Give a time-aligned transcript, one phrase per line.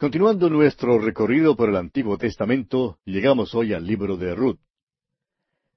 [0.00, 4.58] Continuando nuestro recorrido por el Antiguo Testamento, llegamos hoy al libro de Ruth.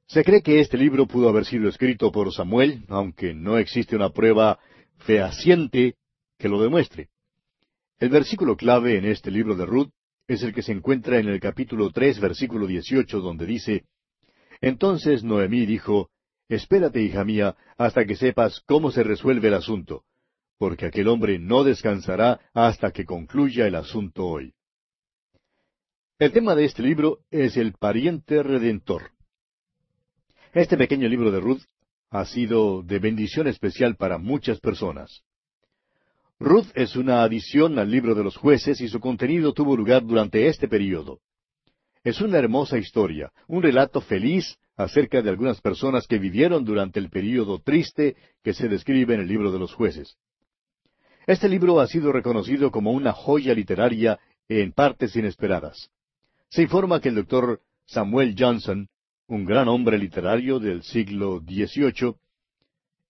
[0.07, 4.11] Se cree que este libro pudo haber sido escrito por Samuel, aunque no existe una
[4.11, 4.59] prueba
[4.99, 5.95] fehaciente
[6.37, 7.09] que lo demuestre.
[7.99, 9.89] El versículo clave en este libro de Ruth
[10.25, 13.83] es el que se encuentra en el capítulo tres, versículo dieciocho, donde dice
[14.61, 16.11] Entonces Noemí dijo
[16.47, 20.05] Espérate, hija mía, hasta que sepas cómo se resuelve el asunto
[20.63, 24.53] porque aquel hombre no descansará hasta que concluya el asunto hoy.
[26.17, 29.11] El tema de este libro es el pariente redentor.
[30.53, 31.63] Este pequeño libro de Ruth
[32.11, 35.25] ha sido de bendición especial para muchas personas.
[36.39, 40.47] Ruth es una adición al libro de los jueces y su contenido tuvo lugar durante
[40.47, 41.19] este período.
[42.05, 47.09] Es una hermosa historia, un relato feliz acerca de algunas personas que vivieron durante el
[47.09, 50.17] período triste que se describe en el libro de los jueces.
[51.25, 54.19] Este libro ha sido reconocido como una joya literaria
[54.49, 55.89] en partes inesperadas.
[56.49, 58.89] Se informa que el doctor Samuel Johnson,
[59.27, 62.15] un gran hombre literario del siglo XVIII,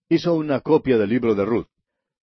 [0.09, 1.67] hizo una copia del libro de Ruth.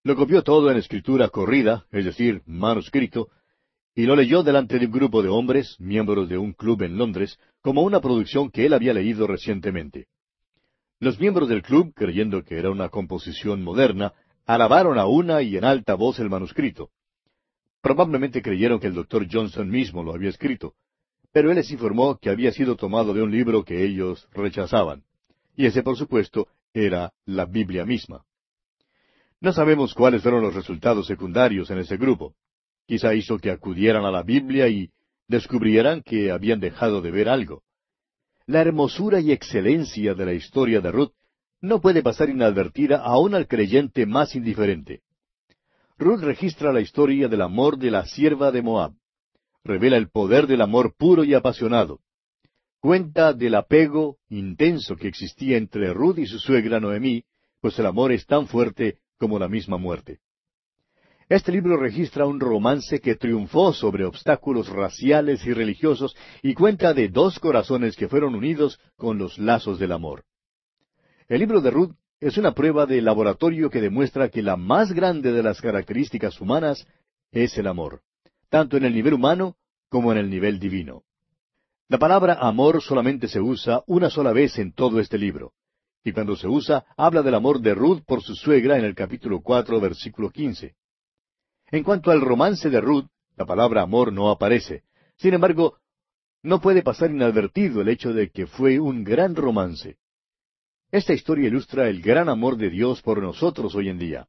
[0.04, 3.28] Lo copió todo en escritura corrida, es decir, manuscrito,
[3.94, 7.38] y lo leyó delante de un grupo de hombres, miembros de un club en Londres,
[7.60, 10.06] como una producción que él había leído recientemente.
[11.00, 14.14] Los miembros del club, creyendo que era una composición moderna,
[14.54, 16.90] alabaron a una y en alta voz el manuscrito.
[17.80, 20.74] Probablemente creyeron que el doctor Johnson mismo lo había escrito,
[21.32, 25.04] pero él les informó que había sido tomado de un libro que ellos rechazaban.
[25.56, 28.24] Y ese, por supuesto, era la Biblia misma.
[29.40, 32.34] No sabemos cuáles fueron los resultados secundarios en ese grupo.
[32.86, 34.90] Quizá hizo que acudieran a la Biblia y
[35.28, 37.62] descubrieran que habían dejado de ver algo.
[38.46, 41.12] La hermosura y excelencia de la historia de Ruth
[41.60, 45.02] no puede pasar inadvertida aún al creyente más indiferente.
[45.98, 48.92] Ruth registra la historia del amor de la sierva de Moab.
[49.62, 52.00] Revela el poder del amor puro y apasionado.
[52.80, 57.24] Cuenta del apego intenso que existía entre Ruth y su suegra Noemí,
[57.60, 60.20] pues el amor es tan fuerte como la misma muerte.
[61.28, 67.08] Este libro registra un romance que triunfó sobre obstáculos raciales y religiosos y cuenta de
[67.08, 70.24] dos corazones que fueron unidos con los lazos del amor.
[71.30, 75.30] El libro de Ruth es una prueba de laboratorio que demuestra que la más grande
[75.30, 76.88] de las características humanas
[77.30, 78.02] es el amor,
[78.48, 79.54] tanto en el nivel humano
[79.88, 81.04] como en el nivel divino.
[81.86, 85.52] La palabra amor solamente se usa una sola vez en todo este libro,
[86.02, 89.40] y cuando se usa habla del amor de Ruth por su suegra en el capítulo
[89.40, 90.74] cuatro, versículo quince.
[91.70, 94.82] En cuanto al romance de Ruth, la palabra amor no aparece.
[95.16, 95.76] Sin embargo,
[96.42, 99.96] no puede pasar inadvertido el hecho de que fue un gran romance.
[100.92, 104.26] Esta historia ilustra el gran amor de Dios por nosotros hoy en día.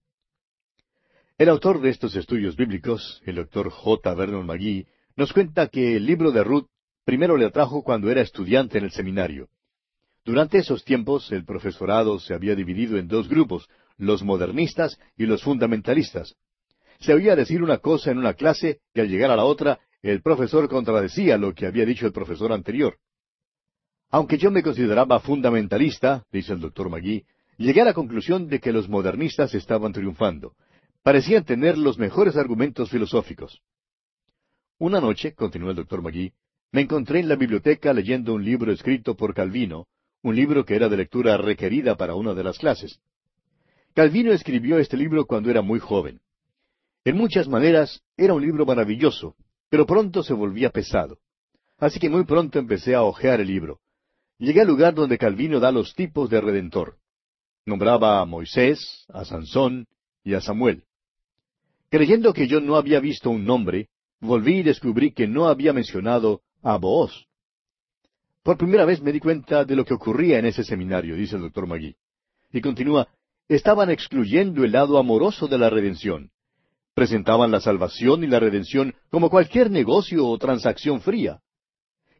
[1.39, 4.13] El autor de estos estudios bíblicos, el doctor J.
[4.13, 4.85] Vernon McGee,
[5.15, 6.67] nos cuenta que el libro de Ruth
[7.03, 9.49] primero le atrajo cuando era estudiante en el seminario.
[10.23, 13.67] Durante esos tiempos el profesorado se había dividido en dos grupos,
[13.97, 16.35] los modernistas y los fundamentalistas.
[16.99, 20.21] Se oía decir una cosa en una clase y al llegar a la otra el
[20.21, 22.99] profesor contradecía lo que había dicho el profesor anterior.
[24.11, 27.23] Aunque yo me consideraba fundamentalista, dice el doctor Magui,
[27.57, 30.53] llegué a la conclusión de que los modernistas estaban triunfando.
[31.01, 33.61] Parecían tener los mejores argumentos filosóficos.
[34.77, 36.33] Una noche, continuó el doctor Magui,
[36.73, 39.87] me encontré en la biblioteca leyendo un libro escrito por Calvino,
[40.23, 42.99] un libro que era de lectura requerida para una de las clases.
[43.93, 46.19] Calvino escribió este libro cuando era muy joven.
[47.05, 49.35] En muchas maneras era un libro maravilloso,
[49.69, 51.17] pero pronto se volvía pesado.
[51.77, 53.79] Así que muy pronto empecé a hojear el libro
[54.45, 56.97] llegué al lugar donde Calvino da los tipos de redentor.
[57.65, 59.87] Nombraba a Moisés, a Sansón
[60.23, 60.83] y a Samuel.
[61.89, 66.41] Creyendo que yo no había visto un nombre, volví y descubrí que no había mencionado
[66.63, 67.27] a Booz.
[68.43, 71.43] Por primera vez me di cuenta de lo que ocurría en ese seminario, dice el
[71.43, 71.95] doctor Magui.
[72.51, 73.07] Y continúa,
[73.47, 76.31] estaban excluyendo el lado amoroso de la redención.
[76.95, 81.41] Presentaban la salvación y la redención como cualquier negocio o transacción fría.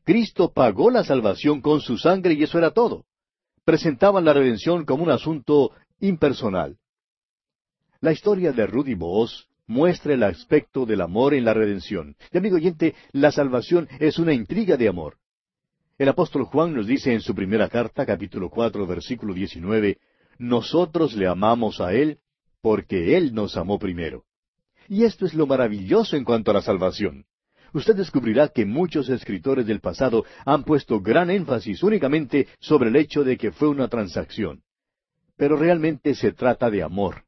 [0.03, 3.05] Cristo pagó la salvación con su sangre y eso era todo.
[3.63, 6.77] Presentaban la redención como un asunto impersonal.
[7.99, 12.15] La historia de Rudy Boaz muestra el aspecto del amor en la redención.
[12.31, 15.17] Y amigo oyente, la salvación es una intriga de amor.
[15.99, 19.99] El apóstol Juan nos dice en su primera carta, capítulo cuatro, versículo diecinueve,
[20.39, 22.17] Nosotros le amamos a Él
[22.61, 24.25] porque Él nos amó primero.
[24.87, 27.25] Y esto es lo maravilloso en cuanto a la salvación
[27.73, 33.23] usted descubrirá que muchos escritores del pasado han puesto gran énfasis únicamente sobre el hecho
[33.23, 34.61] de que fue una transacción.
[35.37, 37.23] Pero realmente se trata de amor.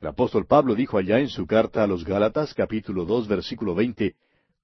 [0.00, 4.14] El apóstol Pablo dijo allá en su carta a los Gálatas capítulo dos versículo veinte,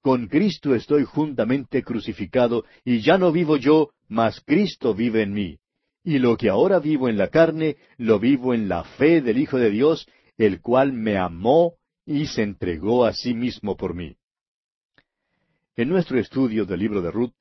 [0.00, 5.58] con Cristo estoy juntamente crucificado, y ya no vivo yo, mas Cristo vive en mí.
[6.04, 9.56] Y lo que ahora vivo en la carne, lo vivo en la fe del Hijo
[9.56, 10.06] de Dios,
[10.36, 11.74] el cual me amó
[12.04, 14.16] y se entregó a sí mismo por mí.
[15.76, 17.32] En nuestro estudio del libro de Ruth,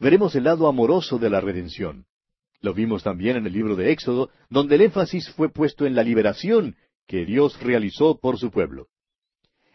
[0.00, 2.06] veremos el lado amoroso de la redención.
[2.60, 6.02] Lo vimos también en el libro de Éxodo, donde el énfasis fue puesto en la
[6.02, 6.74] liberación
[7.06, 8.88] que Dios realizó por su pueblo.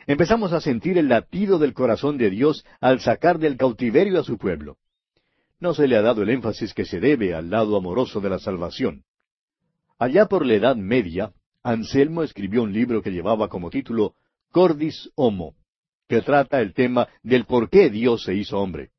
[0.05, 4.37] Empezamos a sentir el latido del corazón de Dios al sacar del cautiverio a su
[4.37, 4.77] pueblo.
[5.61, 8.39] No se le ha dado el énfasis que se debe al lado amoroso de la
[8.39, 9.05] salvación.
[9.97, 11.31] Allá por la Edad Media,
[11.63, 14.15] Anselmo escribió un libro que llevaba como título
[14.51, 15.55] Cordis Homo,
[16.13, 18.91] que trata el tema del por qué Dios se hizo hombre.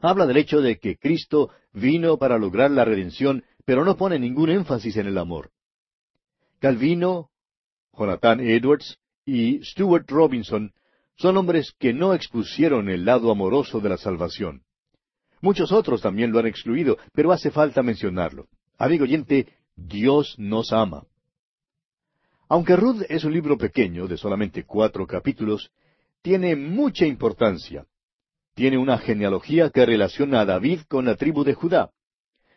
[0.00, 4.48] Habla del hecho de que Cristo vino para lograr la redención, pero no pone ningún
[4.48, 5.50] énfasis en el amor.
[6.60, 7.28] Calvino,
[7.92, 8.96] Jonathan Edwards
[9.26, 10.72] y Stuart Robinson
[11.16, 14.62] son hombres que no expusieron el lado amoroso de la salvación.
[15.42, 18.46] Muchos otros también lo han excluido, pero hace falta mencionarlo.
[18.78, 19.46] Amigo oyente,
[19.76, 21.04] Dios nos ama.
[22.48, 25.70] Aunque Ruth es un libro pequeño, de solamente cuatro capítulos,
[26.22, 27.84] tiene mucha importancia.
[28.54, 31.90] Tiene una genealogía que relaciona a David con la tribu de Judá.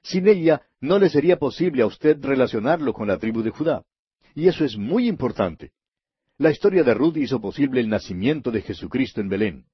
[0.04, 3.84] Sin ella, no le sería posible a usted relacionarlo con la tribu de Judá.
[4.36, 5.72] Y eso es muy importante.
[6.38, 9.66] La historia de Ruth hizo posible el nacimiento de Jesucristo en Belén.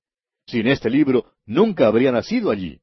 [0.46, 2.80] Sin este libro, nunca habría nacido allí.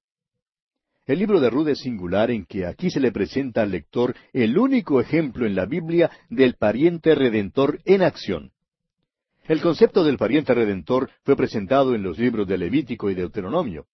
[1.06, 4.58] El libro de Ruth es singular en que aquí se le presenta al lector el
[4.58, 8.52] único ejemplo en la Biblia del pariente redentor en acción.
[9.48, 13.86] El concepto del pariente redentor fue presentado en los libros de Levítico y Deuteronomio.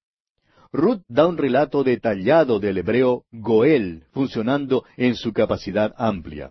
[0.72, 6.50] Ruth da un relato detallado del hebreo Goel funcionando en su capacidad amplia.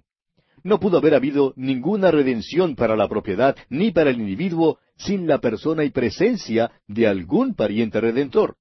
[0.64, 5.40] No pudo haber habido ninguna redención para la propiedad ni para el individuo sin la
[5.40, 8.56] persona y presencia de algún pariente redentor.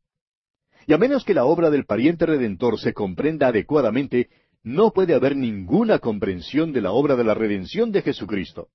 [0.88, 4.28] Y a menos que la obra del pariente redentor se comprenda adecuadamente,
[4.64, 8.70] no puede haber ninguna comprensión de la obra de la redención de Jesucristo.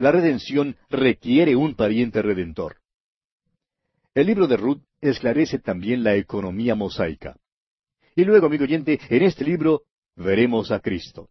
[0.00, 2.76] La redención requiere un pariente redentor.
[4.14, 7.36] El libro de Ruth esclarece también la economía mosaica.
[8.16, 9.82] Y luego, amigo oyente, en este libro
[10.16, 11.28] veremos a Cristo.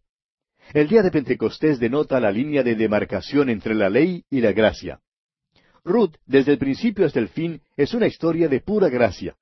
[0.72, 5.00] El día de Pentecostés denota la línea de demarcación entre la ley y la gracia.
[5.82, 9.34] Ruth, desde el principio hasta el fin, es una historia de pura gracia,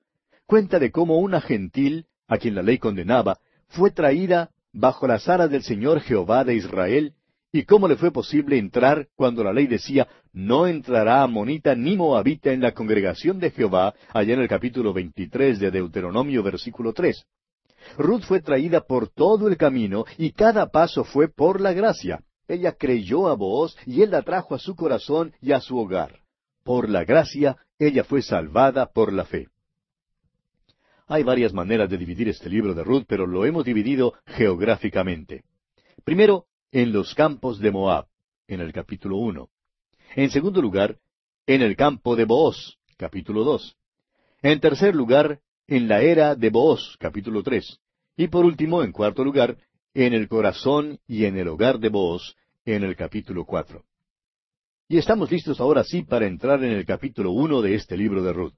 [0.46, 5.50] cuenta de cómo una gentil, a quien la ley condenaba, fue traída bajo las aras
[5.50, 7.12] del Señor Jehová de Israel,
[7.50, 12.52] y cómo le fue posible entrar cuando la ley decía, no entrará amonita ni moabita
[12.52, 17.24] en la congregación de Jehová, allá en el capítulo 23 de Deuteronomio versículo 3.
[17.96, 22.22] Ruth fue traída por todo el camino y cada paso fue por la gracia.
[22.46, 26.20] Ella creyó a Booz y él la trajo a su corazón y a su hogar.
[26.64, 29.48] Por la gracia, ella fue salvada por la fe.
[31.06, 35.44] Hay varias maneras de dividir este libro de Ruth, pero lo hemos dividido geográficamente.
[36.04, 38.06] Primero, en los campos de Moab,
[38.46, 39.48] en el capítulo uno.
[40.14, 40.98] En segundo lugar,
[41.46, 43.76] en el campo de Booz, capítulo dos.
[44.42, 47.80] En tercer lugar, en la era de Booz, capítulo tres.
[48.16, 49.56] Y por último, en cuarto lugar,
[49.94, 53.84] en el corazón y en el hogar de Booz, en el capítulo cuatro.
[54.88, 58.32] Y estamos listos ahora sí para entrar en el capítulo uno de este libro de
[58.32, 58.54] Ruth.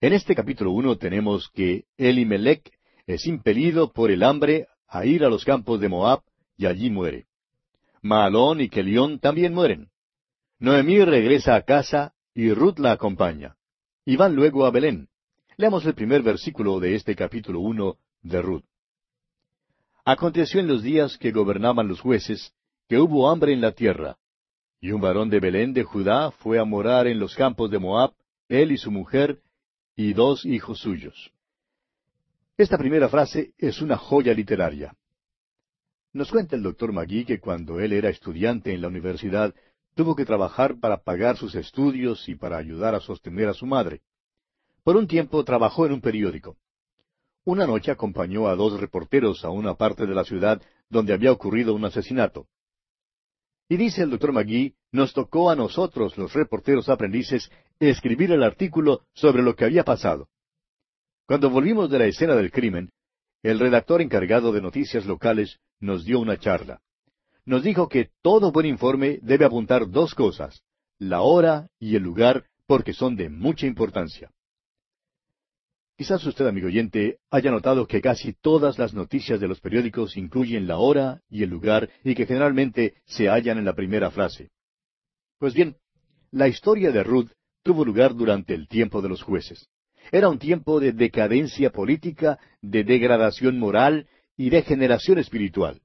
[0.00, 2.72] En este capítulo uno tenemos que Elimelech
[3.06, 6.22] es impelido por el hambre a ir a los campos de Moab
[6.60, 7.24] y allí muere.
[8.02, 9.88] Maalón y Kelión también mueren.
[10.58, 13.56] Noemí regresa a casa y Ruth la acompaña.
[14.04, 15.08] Y van luego a Belén.
[15.56, 18.64] Leamos el primer versículo de este capítulo uno de Ruth.
[20.04, 22.52] Aconteció en los días que gobernaban los jueces,
[22.88, 24.18] que hubo hambre en la tierra.
[24.82, 28.12] Y un varón de Belén de Judá fue a morar en los campos de Moab,
[28.50, 29.40] él y su mujer,
[29.96, 31.32] y dos hijos suyos.
[32.58, 34.94] Esta primera frase es una joya literaria.
[36.12, 39.54] Nos cuenta el doctor Magui que cuando él era estudiante en la universidad
[39.94, 44.00] tuvo que trabajar para pagar sus estudios y para ayudar a sostener a su madre.
[44.82, 46.56] Por un tiempo trabajó en un periódico.
[47.44, 51.74] Una noche acompañó a dos reporteros a una parte de la ciudad donde había ocurrido
[51.74, 52.48] un asesinato.
[53.68, 59.02] Y dice el doctor Magui, nos tocó a nosotros, los reporteros aprendices, escribir el artículo
[59.14, 60.28] sobre lo que había pasado.
[61.26, 62.90] Cuando volvimos de la escena del crimen,
[63.42, 66.80] el redactor encargado de noticias locales nos dio una charla.
[67.44, 70.62] Nos dijo que todo buen informe debe apuntar dos cosas,
[70.98, 74.30] la hora y el lugar, porque son de mucha importancia.
[75.96, 80.66] Quizás usted, amigo oyente, haya notado que casi todas las noticias de los periódicos incluyen
[80.66, 84.50] la hora y el lugar y que generalmente se hallan en la primera frase.
[85.38, 85.76] Pues bien,
[86.30, 87.30] la historia de Ruth
[87.62, 89.68] tuvo lugar durante el tiempo de los jueces.
[90.12, 95.80] Era un tiempo de decadencia política, de degradación moral y de generación espiritual.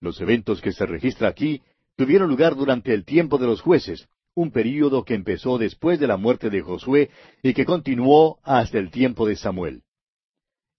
[0.00, 1.62] Los eventos que se registra aquí
[1.96, 6.16] tuvieron lugar durante el tiempo de los jueces, un período que empezó después de la
[6.16, 7.10] muerte de Josué
[7.42, 9.82] y que continuó hasta el tiempo de Samuel.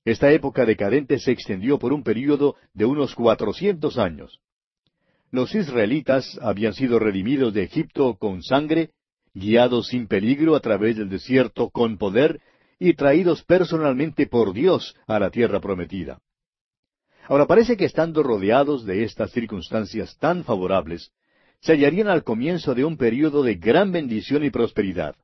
[0.05, 4.39] Esta época decadente se extendió por un período de unos cuatrocientos años.
[5.31, 8.91] Los israelitas habían sido redimidos de Egipto con sangre,
[9.33, 12.41] guiados sin peligro a través del desierto con poder
[12.79, 16.19] y traídos personalmente por Dios a la tierra prometida.
[17.27, 21.11] Ahora parece que estando rodeados de estas circunstancias tan favorables,
[21.61, 25.15] se hallarían al comienzo de un período de gran bendición y prosperidad.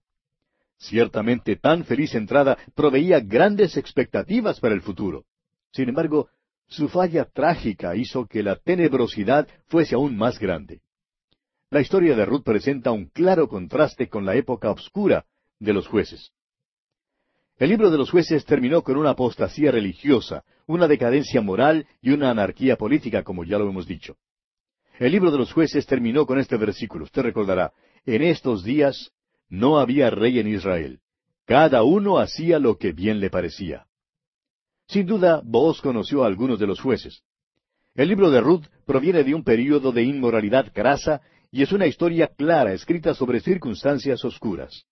[0.78, 5.26] Ciertamente tan feliz entrada proveía grandes expectativas para el futuro.
[5.74, 6.30] Sin embargo,
[6.68, 10.82] su falla trágica hizo que la tenebrosidad fuese aún más grande.
[11.70, 15.26] La historia de Ruth presenta un claro contraste con la época oscura
[15.60, 16.32] de los jueces.
[17.60, 22.32] El libro de los jueces terminó con una apostasía religiosa, una decadencia moral y una
[22.32, 24.16] anarquía política, como ya lo hemos dicho.
[24.98, 27.04] El libro de los jueces terminó con este versículo.
[27.04, 27.74] Usted recordará,
[28.06, 29.12] en estos días
[29.50, 31.02] no había rey en Israel.
[31.46, 33.88] Cada uno hacía lo que bien le parecía.
[34.88, 37.24] Sin duda, vos conoció a algunos de los jueces.
[37.94, 41.20] El libro de Ruth proviene de un período de inmoralidad grasa
[41.52, 44.86] y es una historia clara escrita sobre circunstancias oscuras.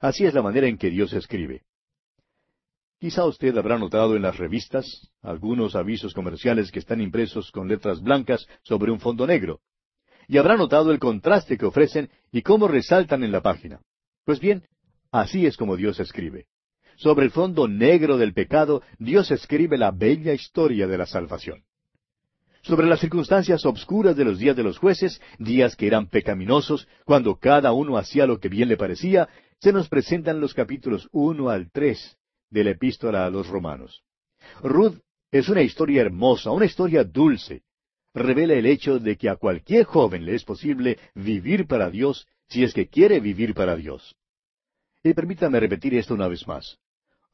[0.00, 1.62] Así es la manera en que Dios escribe.
[3.00, 8.02] Quizá usted habrá notado en las revistas algunos avisos comerciales que están impresos con letras
[8.02, 9.60] blancas sobre un fondo negro.
[10.28, 13.80] Y habrá notado el contraste que ofrecen y cómo resaltan en la página.
[14.26, 14.64] Pues bien,
[15.10, 16.44] así es como Dios escribe.
[16.96, 21.64] Sobre el fondo negro del pecado, Dios escribe la bella historia de la salvación.
[22.60, 27.36] Sobre las circunstancias obscuras de los días de los jueces, días que eran pecaminosos, cuando
[27.36, 31.70] cada uno hacía lo que bien le parecía, se nos presentan los capítulos uno al
[31.70, 32.18] tres
[32.50, 34.02] de la epístola a los romanos.
[34.62, 34.98] Ruth
[35.30, 37.62] es una historia hermosa, una historia dulce.
[38.12, 42.64] Revela el hecho de que a cualquier joven le es posible vivir para Dios si
[42.64, 44.16] es que quiere vivir para Dios.
[45.02, 46.78] Y permítame repetir esto una vez más.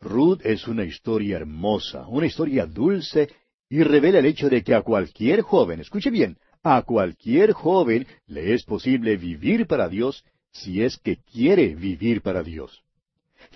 [0.00, 3.30] Ruth es una historia hermosa, una historia dulce,
[3.68, 8.52] y revela el hecho de que a cualquier joven, escuche bien, a cualquier joven le
[8.52, 12.82] es posible vivir para Dios si es que quiere vivir para Dios.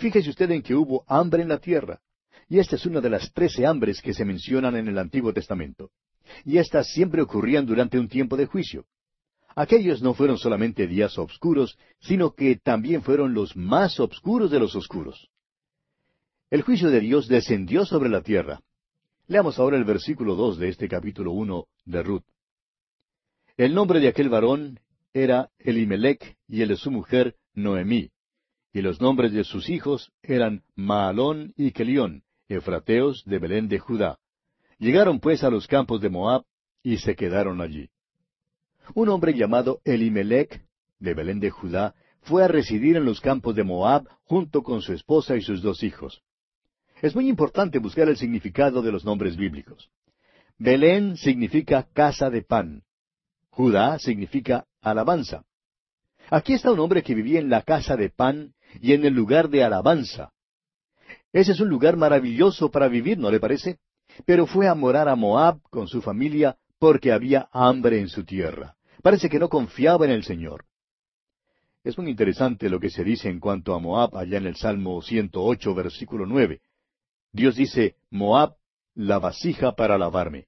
[0.01, 2.01] Fíjese usted en que hubo hambre en la tierra,
[2.49, 5.91] y esta es una de las trece hambres que se mencionan en el Antiguo Testamento.
[6.43, 8.87] Y éstas siempre ocurrían durante un tiempo de juicio.
[9.55, 14.75] Aquellos no fueron solamente días obscuros, sino que también fueron los más obscuros de los
[14.75, 15.29] oscuros.
[16.49, 18.63] El juicio de Dios descendió sobre la tierra.
[19.27, 22.25] Leamos ahora el versículo dos de este capítulo uno de Ruth.
[23.59, 24.81] El nombre de aquel varón
[25.13, 28.11] era Elimelech y el de su mujer Noemí.
[28.73, 34.19] Y los nombres de sus hijos eran Maalón y Kelión, efrateos de Belén de Judá.
[34.79, 36.45] Llegaron pues a los campos de Moab
[36.83, 37.91] y se quedaron allí.
[38.95, 40.65] Un hombre llamado Elimelech,
[40.99, 44.93] de Belén de Judá, fue a residir en los campos de Moab junto con su
[44.93, 46.23] esposa y sus dos hijos.
[47.03, 49.91] Es muy importante buscar el significado de los nombres bíblicos.
[50.59, 52.83] Belén significa casa de pan.
[53.49, 55.45] Judá significa alabanza.
[56.31, 59.49] Aquí está un hombre que vivía en la casa de pan y en el lugar
[59.49, 60.33] de alabanza.
[61.33, 63.79] Ese es un lugar maravilloso para vivir, ¿no le parece?
[64.27, 68.77] Pero fue a morar a Moab con su familia porque había hambre en su tierra.
[69.03, 70.65] Parece que no confiaba en el Señor.
[71.85, 75.01] Es muy interesante lo que se dice en cuanto a Moab allá en el Salmo
[75.01, 76.61] 108, versículo 9.
[77.33, 78.57] Dios dice, Moab,
[78.95, 80.47] la vasija para lavarme.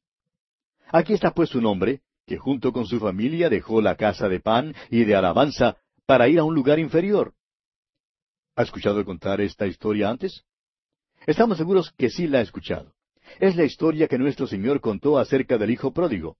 [0.90, 4.74] Aquí está pues un hombre que junto con su familia dejó la casa de pan
[4.90, 5.76] y de alabanza
[6.06, 7.34] para ir a un lugar inferior.
[8.54, 10.44] ¿Ha escuchado contar esta historia antes?
[11.26, 12.92] Estamos seguros que sí la ha escuchado.
[13.40, 16.36] Es la historia que nuestro Señor contó acerca del Hijo Pródigo.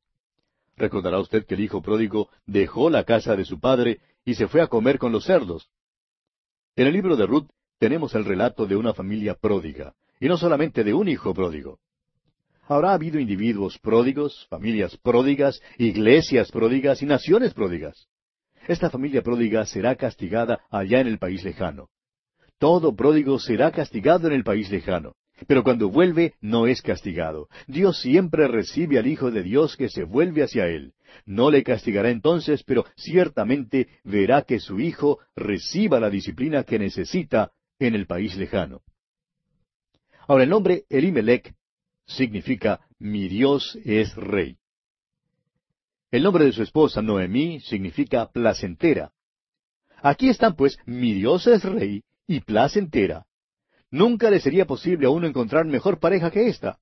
[0.77, 4.61] Recordará usted que el Hijo Pródigo dejó la casa de su padre y se fue
[4.61, 5.71] a comer con los cerdos.
[6.77, 10.85] En el libro de Ruth tenemos el relato de una familia pródiga, y no solamente
[10.85, 11.79] de un hijo pródigo.
[12.69, 18.07] Habrá habido individuos pródigos, familias pródigas, iglesias pródigas y naciones pródigas.
[18.69, 21.89] Esta familia pródiga será castigada allá en el país lejano.
[22.63, 25.17] Todo pródigo será castigado en el país lejano.
[25.49, 27.49] Pero cuando vuelve no es castigado.
[27.67, 30.93] Dios siempre recibe al Hijo de Dios que se vuelve hacia Él.
[31.27, 37.51] No le castigará entonces, pero ciertamente verá que su Hijo reciba la disciplina que necesita
[37.81, 38.83] en el país lejano.
[40.29, 41.53] Ahora el nombre Elimelech
[42.07, 44.57] significa mi Dios es rey.
[46.13, 49.11] El nombre de su esposa Noemí significa placentera.
[50.01, 53.27] Aquí están, pues, mi Dios es rey y placentera.
[53.91, 56.79] Nunca le sería posible a uno encontrar mejor pareja que esta.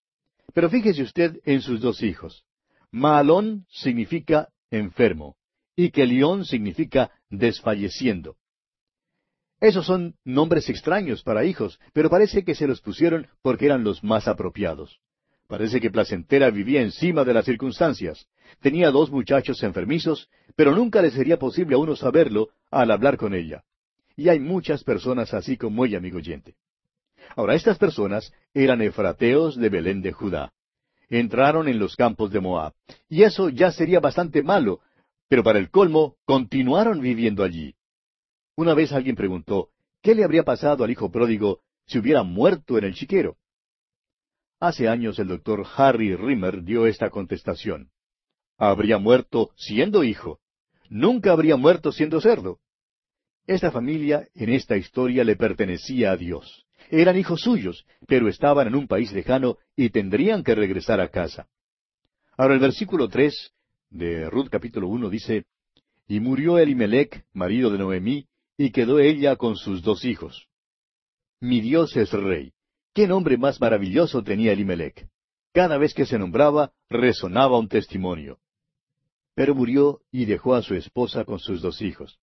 [0.55, 2.45] Pero fíjese usted en sus dos hijos.
[2.91, 5.37] Maalón significa enfermo
[5.77, 8.37] y Kelión significa desfalleciendo.
[9.61, 14.03] Esos son nombres extraños para hijos, pero parece que se los pusieron porque eran los
[14.03, 15.01] más apropiados.
[15.47, 18.27] Parece que Placentera vivía encima de las circunstancias.
[18.61, 23.35] Tenía dos muchachos enfermizos, pero nunca le sería posible a uno saberlo al hablar con
[23.35, 23.65] ella.
[24.17, 26.55] Y hay muchas personas así como ella, amigo oyente.
[27.37, 30.53] Ahora, estas personas eran efrateos de Belén de Judá.
[31.09, 32.73] Entraron en los campos de Moab.
[33.09, 34.81] Y eso ya sería bastante malo,
[35.29, 37.75] pero para el colmo, continuaron viviendo allí.
[38.57, 39.71] Una vez alguien preguntó,
[40.03, 43.37] ¿qué le habría pasado al hijo pródigo si hubiera muerto en el chiquero?
[44.61, 47.91] Hace años el doctor Harry Rimmer dio esta contestación.
[48.59, 50.39] Habría muerto siendo hijo.
[50.91, 52.59] Nunca habría muerto siendo cerdo.
[53.51, 56.69] Esta familia en esta historia le pertenecía a Dios.
[56.89, 61.49] Eran hijos suyos, pero estaban en un país lejano y tendrían que regresar a casa.
[62.37, 63.51] Ahora el versículo tres
[63.91, 65.47] de Ruth capítulo uno dice,
[66.07, 70.47] Y murió Elimelech, marido de Noemí, y quedó ella con sus dos hijos.
[71.41, 72.53] Mi Dios es rey.
[72.95, 75.09] ¿Qué nombre más maravilloso tenía Elimelech?
[75.53, 78.39] Cada vez que se nombraba, resonaba un testimonio.
[79.35, 82.21] Pero murió y dejó a su esposa con sus dos hijos.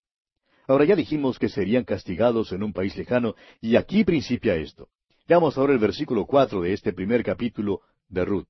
[0.67, 4.89] Ahora ya dijimos que serían castigados en un país lejano, y aquí principia esto.
[5.27, 8.47] Veamos ahora el versículo cuatro de este primer capítulo de Ruth.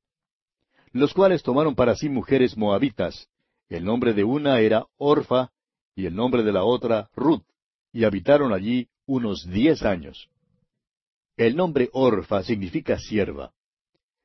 [0.91, 3.29] Los cuales tomaron para sí mujeres moabitas.
[3.69, 5.51] El nombre de una era Orfa,
[5.95, 7.43] y el nombre de la otra Ruth
[7.91, 10.29] y habitaron allí unos diez años.
[11.35, 13.53] El nombre Orfa significa sierva.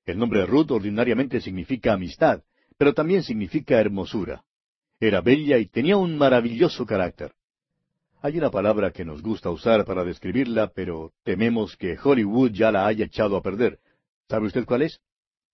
[0.04, 2.42] El nombre Ruth ordinariamente significa amistad,
[2.76, 4.44] pero también significa hermosura.
[5.00, 7.32] Era bella y tenía un maravilloso carácter.
[8.24, 12.86] Hay una palabra que nos gusta usar para describirla, pero tememos que Hollywood ya la
[12.86, 13.80] haya echado a perder.
[14.28, 15.00] ¿Sabe usted cuál es?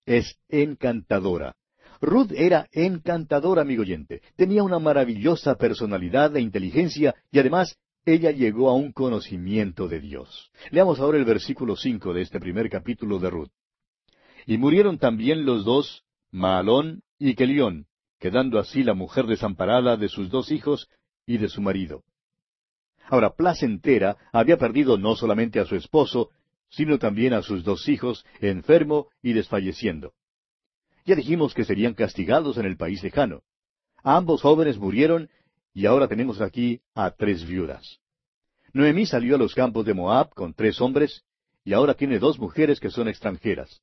[0.05, 1.55] Es encantadora.
[1.99, 4.21] Ruth era encantadora, amigo oyente.
[4.35, 10.51] Tenía una maravillosa personalidad e inteligencia y además ella llegó a un conocimiento de Dios.
[10.69, 13.51] Leamos ahora el versículo cinco de este primer capítulo de Ruth.
[14.45, 17.87] Y murieron también los dos, Maalón y Kelión,
[18.19, 20.87] quedando así la mujer desamparada de sus dos hijos
[21.25, 22.03] y de su marido.
[23.09, 26.29] Ahora, Placentera había perdido no solamente a su esposo,
[26.69, 30.13] sino también a sus dos hijos, enfermo y desfalleciendo.
[31.05, 33.41] Ya dijimos que serían castigados en el país lejano.
[34.03, 35.29] Ambos jóvenes murieron
[35.73, 37.99] y ahora tenemos aquí a tres viudas.
[38.73, 41.23] Noemí salió a los campos de Moab con tres hombres,
[41.63, 43.81] y ahora tiene dos mujeres que son extranjeras.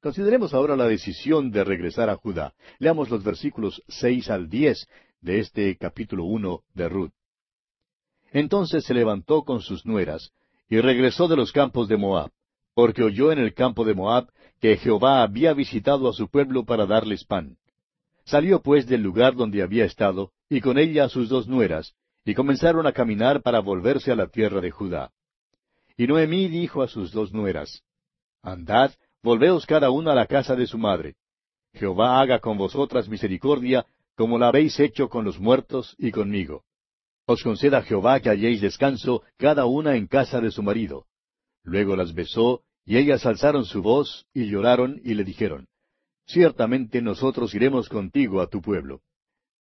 [0.00, 2.54] Consideremos ahora la decisión de regresar a Judá.
[2.78, 4.88] Leamos los versículos seis al diez
[5.20, 7.12] de este capítulo uno de Ruth.
[8.34, 10.32] Entonces se levantó con sus nueras,
[10.68, 12.32] y regresó de los campos de Moab,
[12.74, 14.28] porque oyó en el campo de Moab
[14.60, 17.56] que Jehová había visitado a su pueblo para darles pan.
[18.24, 21.94] Salió pues del lugar donde había estado, y con ella sus dos nueras,
[22.24, 25.12] y comenzaron a caminar para volverse a la tierra de Judá.
[25.96, 27.84] Y Noemí dijo a sus dos nueras,
[28.42, 28.90] Andad,
[29.22, 31.14] volveos cada una a la casa de su madre.
[31.72, 36.64] Jehová haga con vosotras misericordia, como la habéis hecho con los muertos y conmigo.
[37.26, 41.06] Os conceda Jehová que halléis descanso cada una en casa de su marido.
[41.62, 45.66] Luego las besó, y ellas alzaron su voz, y lloraron, y le dijeron,
[46.26, 49.00] Ciertamente nosotros iremos contigo a tu pueblo.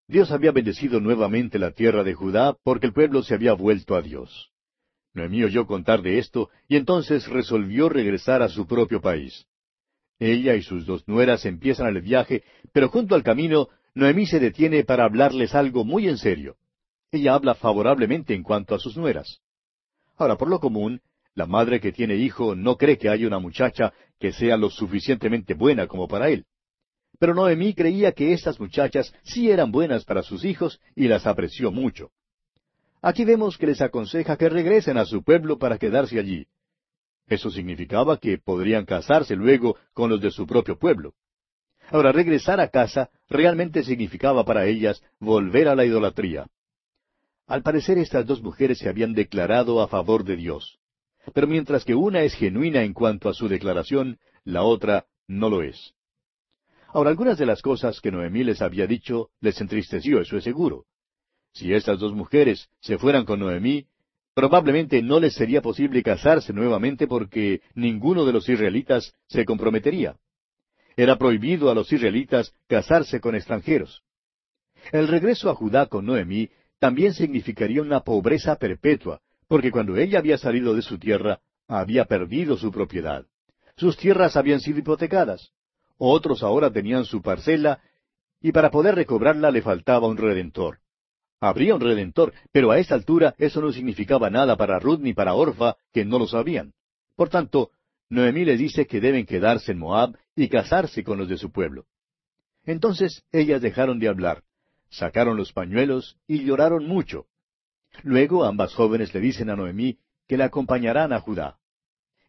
[0.07, 4.01] Dios había bendecido nuevamente la tierra de Judá porque el pueblo se había vuelto a
[4.01, 4.51] Dios.
[5.13, 9.45] Noemí oyó contar de esto y entonces resolvió regresar a su propio país.
[10.19, 14.83] Ella y sus dos nueras empiezan el viaje, pero junto al camino Noemí se detiene
[14.83, 16.57] para hablarles algo muy en serio.
[17.13, 19.39] Ella habla favorablemente en cuanto a sus nueras.
[20.17, 20.99] Ahora, por lo común,
[21.35, 25.53] la madre que tiene hijo no cree que haya una muchacha que sea lo suficientemente
[25.53, 26.47] buena como para él.
[27.19, 31.71] Pero Noemí creía que estas muchachas sí eran buenas para sus hijos y las apreció
[31.71, 32.09] mucho.
[32.99, 36.47] Aquí vemos que les aconseja que regresen a su pueblo para quedarse allí.
[37.27, 41.13] Eso significaba que podrían casarse luego con los de su propio pueblo.
[41.91, 46.47] Ahora, regresar a casa realmente significaba para ellas volver a la idolatría.
[47.47, 50.79] Al parecer estas dos mujeres se habían declarado a favor de Dios.
[51.33, 55.61] Pero mientras que una es genuina en cuanto a su declaración, la otra no lo
[55.61, 55.93] es.
[56.87, 60.85] Ahora, algunas de las cosas que Noemí les había dicho les entristeció, eso es seguro.
[61.53, 63.87] Si estas dos mujeres se fueran con Noemí,
[64.33, 70.17] probablemente no les sería posible casarse nuevamente porque ninguno de los israelitas se comprometería.
[70.95, 74.03] Era prohibido a los israelitas casarse con extranjeros.
[74.91, 76.49] El regreso a Judá con Noemí
[76.83, 82.57] también significaría una pobreza perpetua, porque cuando ella había salido de su tierra, había perdido
[82.57, 83.25] su propiedad.
[83.77, 85.53] Sus tierras habían sido hipotecadas.
[85.97, 87.79] Otros ahora tenían su parcela,
[88.41, 90.79] y para poder recobrarla le faltaba un redentor.
[91.39, 95.35] Habría un redentor, pero a esta altura eso no significaba nada para Ruth ni para
[95.35, 96.73] Orfa, que no lo sabían.
[97.15, 97.71] Por tanto,
[98.09, 101.85] Noemí les dice que deben quedarse en Moab y casarse con los de su pueblo.
[102.65, 104.43] Entonces ellas dejaron de hablar,
[104.93, 107.25] sacaron los pañuelos y lloraron mucho.
[108.03, 111.59] Luego ambas jóvenes le dicen a Noemí que la acompañarán a Judá.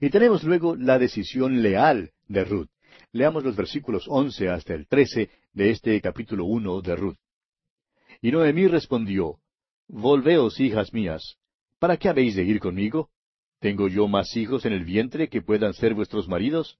[0.01, 2.69] Y tenemos luego la decisión leal de Ruth.
[3.13, 7.17] Leamos los versículos once hasta el trece de este capítulo uno de Ruth.
[8.21, 9.39] Y Noemí respondió,
[9.87, 11.37] Volveos, hijas mías,
[11.79, 13.11] ¿para qué habéis de ir conmigo?
[13.61, 16.79] ¿Tengo yo más hijos en el vientre que puedan ser vuestros maridos?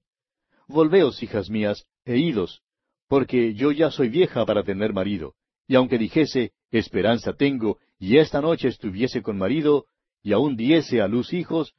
[0.67, 2.63] Volveos, hijas mías, e idos,
[3.09, 5.35] porque yo ya soy vieja para tener marido,
[5.67, 9.87] y aunque dijese, esperanza tengo, y esta noche estuviese con marido,
[10.23, 11.75] y aún diese a luz hijos,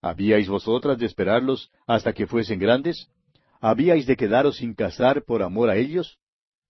[0.00, 3.08] ¿habíais vosotras de esperarlos hasta que fuesen grandes?
[3.60, 6.18] ¿Habíais de quedaros sin casar por amor a ellos?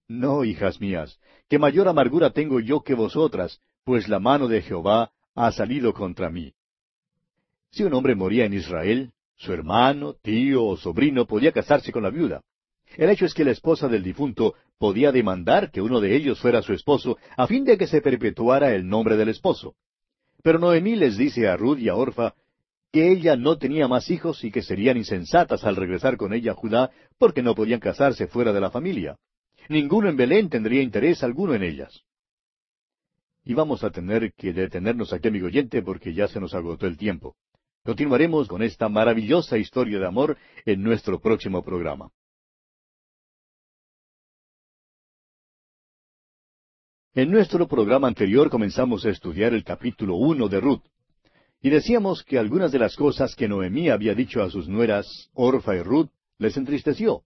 [0.07, 5.13] No, hijas mías, que mayor amargura tengo yo que vosotras, pues la mano de Jehová
[5.35, 6.55] ha salido contra mí.
[7.71, 12.11] Si un hombre moría en Israel, su hermano, tío o sobrino podía casarse con la
[12.11, 12.43] viuda.
[12.97, 16.63] El hecho es que la esposa del difunto podía demandar que uno de ellos fuera
[16.63, 19.75] su esposo a fin de que se perpetuara el nombre del esposo.
[20.43, 22.35] Pero Noemí les dice a Ruth y a Orfa
[22.93, 26.55] que ella no tenía más hijos y que serían insensatas al regresar con ella a
[26.55, 29.17] Judá porque no podían casarse fuera de la familia.
[29.69, 32.03] Ninguno en Belén tendría interés alguno en ellas.
[33.45, 36.97] Y vamos a tener que detenernos aquí, amigo oyente, porque ya se nos agotó el
[36.97, 37.37] tiempo.
[37.83, 42.11] Continuaremos con esta maravillosa historia de amor en nuestro próximo programa.
[47.17, 50.83] En nuestro programa anterior comenzamos a estudiar el capítulo uno de Ruth,
[51.63, 55.77] y decíamos que algunas de las cosas que Noemí había dicho a sus nueras, Orfa
[55.77, 57.23] y Ruth, les entristeció.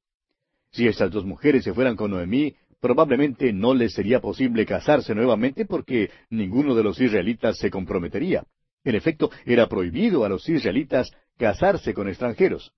[0.72, 5.64] Si estas dos mujeres se fueran con Noemí, probablemente no les sería posible casarse nuevamente
[5.64, 8.44] porque ninguno de los israelitas se comprometería.
[8.84, 12.72] En efecto, era prohibido a los israelitas casarse con extranjeros.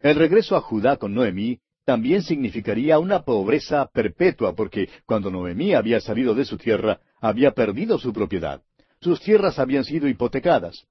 [0.00, 6.00] El regreso a Judá con Noemí también significaría una pobreza perpetua, porque cuando Noemí había
[6.00, 8.62] salido de su tierra, había perdido su propiedad.
[9.00, 10.86] Sus tierras habían sido hipotecadas.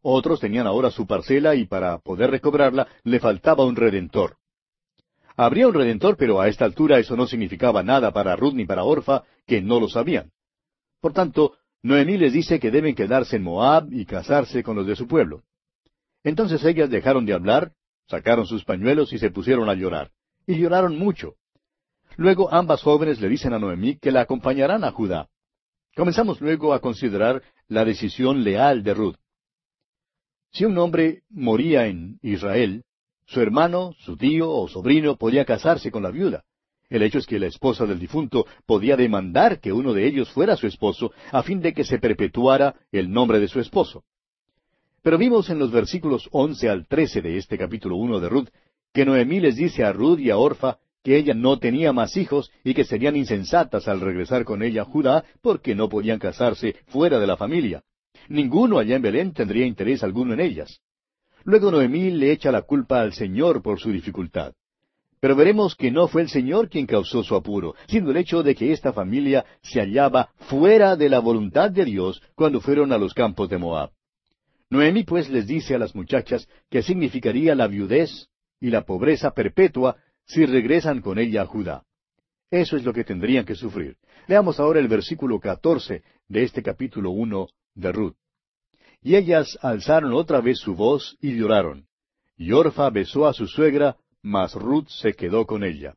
[0.00, 4.36] Otros tenían ahora su parcela y para poder recobrarla le faltaba un redentor.
[5.36, 8.84] Habría un redentor, pero a esta altura eso no significaba nada para Ruth ni para
[8.84, 10.30] Orfa, que no lo sabían.
[11.00, 14.96] Por tanto, Noemí les dice que deben quedarse en Moab y casarse con los de
[14.96, 15.42] su pueblo.
[16.22, 17.72] Entonces ellas dejaron de hablar,
[18.12, 20.10] sacaron sus pañuelos y se pusieron a llorar.
[20.46, 21.36] Y lloraron mucho.
[22.16, 25.28] Luego ambas jóvenes le dicen a Noemí que la acompañarán a Judá.
[25.96, 29.16] Comenzamos luego a considerar la decisión leal de Ruth.
[30.50, 32.84] Si un hombre moría en Israel,
[33.24, 36.44] su hermano, su tío o sobrino podía casarse con la viuda.
[36.90, 40.56] El hecho es que la esposa del difunto podía demandar que uno de ellos fuera
[40.56, 44.04] su esposo a fin de que se perpetuara el nombre de su esposo.
[45.02, 48.48] Pero vimos en los versículos once al trece de este capítulo uno de Ruth
[48.94, 52.52] que Noemí les dice a Ruth y a Orfa que ella no tenía más hijos
[52.62, 57.18] y que serían insensatas al regresar con ella a Judá porque no podían casarse fuera
[57.18, 57.82] de la familia.
[58.28, 60.80] Ninguno allá en Belén tendría interés alguno en ellas.
[61.42, 64.52] Luego Noemí le echa la culpa al Señor por su dificultad.
[65.18, 68.54] Pero veremos que no fue el Señor quien causó su apuro, siendo el hecho de
[68.54, 73.14] que esta familia se hallaba fuera de la voluntad de Dios cuando fueron a los
[73.14, 73.90] campos de Moab.
[74.72, 79.96] Noemi pues les dice a las muchachas que significaría la viudez y la pobreza perpetua
[80.24, 81.84] si regresan con ella a Judá.
[82.50, 83.98] Eso es lo que tendrían que sufrir.
[84.28, 88.16] Leamos ahora el versículo catorce de este capítulo uno de Ruth.
[89.02, 91.86] Y ellas alzaron otra vez su voz y lloraron.
[92.38, 95.96] Y Orfa besó a su suegra mas Ruth se quedó con ella.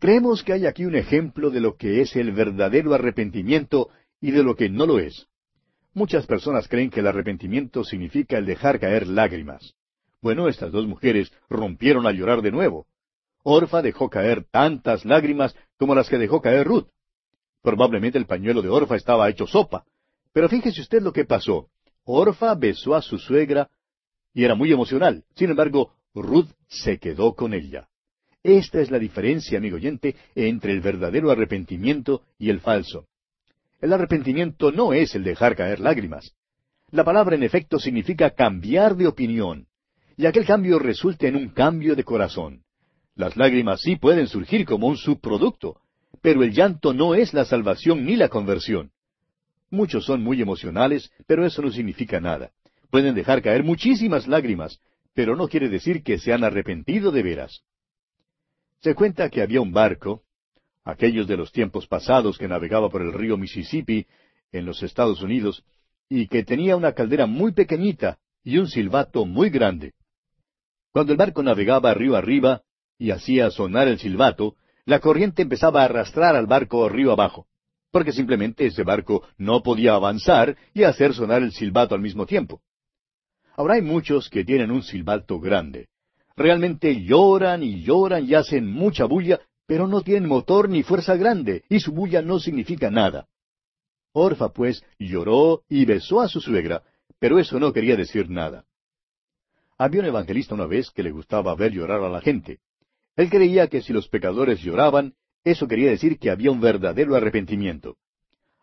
[0.00, 3.88] Creemos que hay aquí un ejemplo de lo que es el verdadero arrepentimiento
[4.20, 5.28] y de lo que no lo es.
[5.92, 9.74] Muchas personas creen que el arrepentimiento significa el dejar caer lágrimas.
[10.22, 12.86] Bueno, estas dos mujeres rompieron a llorar de nuevo.
[13.42, 16.86] Orfa dejó caer tantas lágrimas como las que dejó caer Ruth.
[17.62, 19.84] Probablemente el pañuelo de Orfa estaba hecho sopa.
[20.32, 21.68] Pero fíjese usted lo que pasó.
[22.04, 23.68] Orfa besó a su suegra
[24.32, 25.24] y era muy emocional.
[25.34, 27.88] Sin embargo, Ruth se quedó con ella.
[28.42, 33.06] Esta es la diferencia, amigo oyente, entre el verdadero arrepentimiento y el falso.
[33.80, 36.34] El arrepentimiento no es el dejar caer lágrimas.
[36.90, 39.66] La palabra en efecto significa cambiar de opinión,
[40.16, 42.62] y aquel cambio resulta en un cambio de corazón.
[43.14, 45.80] Las lágrimas sí pueden surgir como un subproducto,
[46.20, 48.90] pero el llanto no es la salvación ni la conversión.
[49.70, 52.50] Muchos son muy emocionales, pero eso no significa nada.
[52.90, 54.80] Pueden dejar caer muchísimas lágrimas,
[55.14, 57.62] pero no quiere decir que se han arrepentido de veras.
[58.80, 60.22] Se cuenta que había un barco,
[60.84, 64.06] aquellos de los tiempos pasados que navegaba por el río Mississippi
[64.52, 65.64] en los Estados Unidos,
[66.08, 69.92] y que tenía una caldera muy pequeñita y un silbato muy grande.
[70.92, 72.62] Cuando el barco navegaba río arriba
[72.98, 77.46] y hacía sonar el silbato, la corriente empezaba a arrastrar al barco río abajo,
[77.92, 82.60] porque simplemente ese barco no podía avanzar y hacer sonar el silbato al mismo tiempo.
[83.56, 85.88] Ahora hay muchos que tienen un silbato grande.
[86.36, 89.40] Realmente lloran y lloran y hacen mucha bulla,
[89.70, 93.28] pero no tienen motor ni fuerza grande, y su bulla no significa nada.
[94.12, 96.82] Orfa, pues, lloró y besó a su suegra,
[97.20, 98.64] pero eso no quería decir nada.
[99.78, 102.58] Había un evangelista una vez que le gustaba ver llorar a la gente.
[103.14, 107.96] Él creía que si los pecadores lloraban, eso quería decir que había un verdadero arrepentimiento.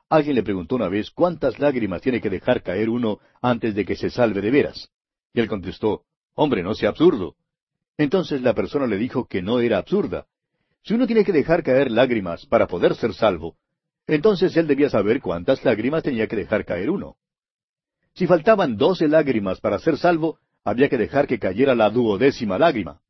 [0.09, 3.95] Alguien le preguntó una vez cuántas lágrimas tiene que dejar caer uno antes de que
[3.95, 4.89] se salve de veras.
[5.33, 6.03] Y él contestó,
[6.35, 7.37] Hombre, no sea absurdo.
[7.97, 10.27] Entonces la persona le dijo que no era absurda.
[10.87, 13.57] Si uno tiene que dejar caer lágrimas para poder ser salvo,
[14.05, 17.17] entonces él debía saber cuántas lágrimas tenía que dejar caer uno.
[18.13, 23.01] Si faltaban doce lágrimas para ser salvo, había que dejar que cayera la duodécima lágrima.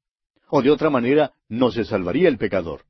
[0.50, 2.82] O de otra manera, no se salvaría el pecador.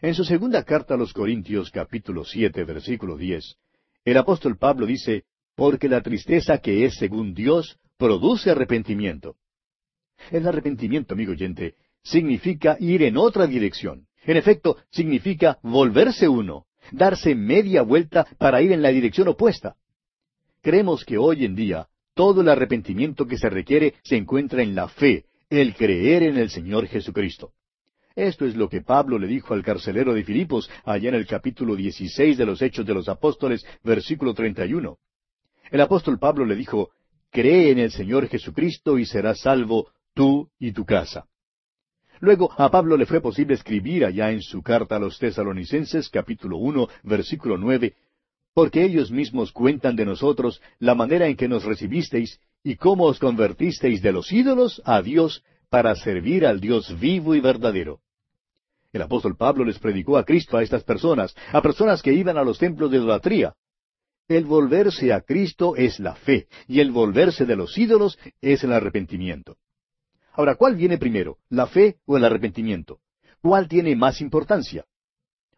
[0.00, 3.56] En su segunda carta a los Corintios capítulo siete versículo diez,
[4.04, 5.24] el apóstol Pablo dice,
[5.56, 9.34] porque la tristeza que es según Dios produce arrepentimiento.
[10.30, 14.06] El arrepentimiento, amigo oyente, significa ir en otra dirección.
[14.24, 19.76] En efecto, significa volverse uno, darse media vuelta para ir en la dirección opuesta.
[20.60, 24.88] Creemos que hoy en día todo el arrepentimiento que se requiere se encuentra en la
[24.88, 27.52] fe, el creer en el Señor Jesucristo.
[28.14, 31.74] Esto es lo que Pablo le dijo al carcelero de Filipos allá en el capítulo
[31.74, 34.98] 16 de los Hechos de los Apóstoles, versículo 31.
[35.70, 36.90] El apóstol Pablo le dijo,
[37.30, 41.26] Cree en el Señor Jesucristo y serás salvo tú y tu casa.
[42.22, 46.56] Luego a Pablo le fue posible escribir allá en su carta a los tesalonicenses capítulo
[46.56, 47.96] uno versículo nueve,
[48.54, 53.18] porque ellos mismos cuentan de nosotros la manera en que nos recibisteis y cómo os
[53.18, 57.98] convertisteis de los ídolos a Dios para servir al Dios vivo y verdadero.
[58.92, 62.44] El apóstol Pablo les predicó a Cristo a estas personas, a personas que iban a
[62.44, 63.54] los templos de idolatría.
[64.28, 68.72] El volverse a Cristo es la fe, y el volverse de los ídolos es el
[68.72, 69.56] arrepentimiento.
[70.32, 73.00] Ahora, ¿cuál viene primero, la fe o el arrepentimiento?
[73.42, 74.86] ¿Cuál tiene más importancia?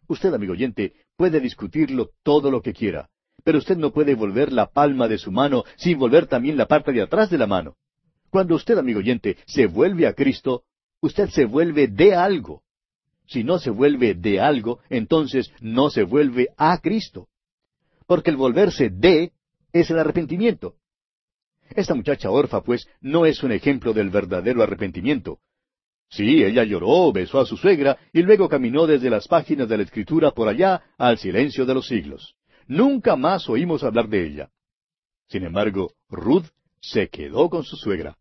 [0.07, 3.09] Usted, amigo oyente, puede discutirlo todo lo que quiera,
[3.43, 6.91] pero usted no puede volver la palma de su mano sin volver también la parte
[6.91, 7.75] de atrás de la mano.
[8.29, 10.63] Cuando usted, amigo oyente, se vuelve a Cristo,
[10.99, 12.63] usted se vuelve de algo.
[13.27, 17.29] Si no se vuelve de algo, entonces no se vuelve a Cristo.
[18.05, 19.31] Porque el volverse de
[19.71, 20.75] es el arrepentimiento.
[21.69, 25.39] Esta muchacha orfa, pues, no es un ejemplo del verdadero arrepentimiento.
[26.09, 29.83] Sí, ella lloró, besó a su suegra y luego caminó desde las páginas de la
[29.83, 32.35] Escritura por allá al silencio de los siglos.
[32.67, 34.49] Nunca más oímos hablar de ella.
[35.27, 36.45] Sin embargo, Ruth
[36.79, 38.17] se quedó con su suegra.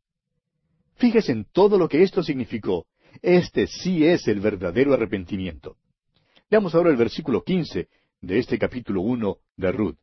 [0.97, 2.87] Fíjese en todo lo que esto significó.
[3.23, 5.77] Este sí es el verdadero arrepentimiento.
[6.51, 7.89] Veamos ahora el versículo quince
[8.21, 9.99] de este capítulo uno de Ruth.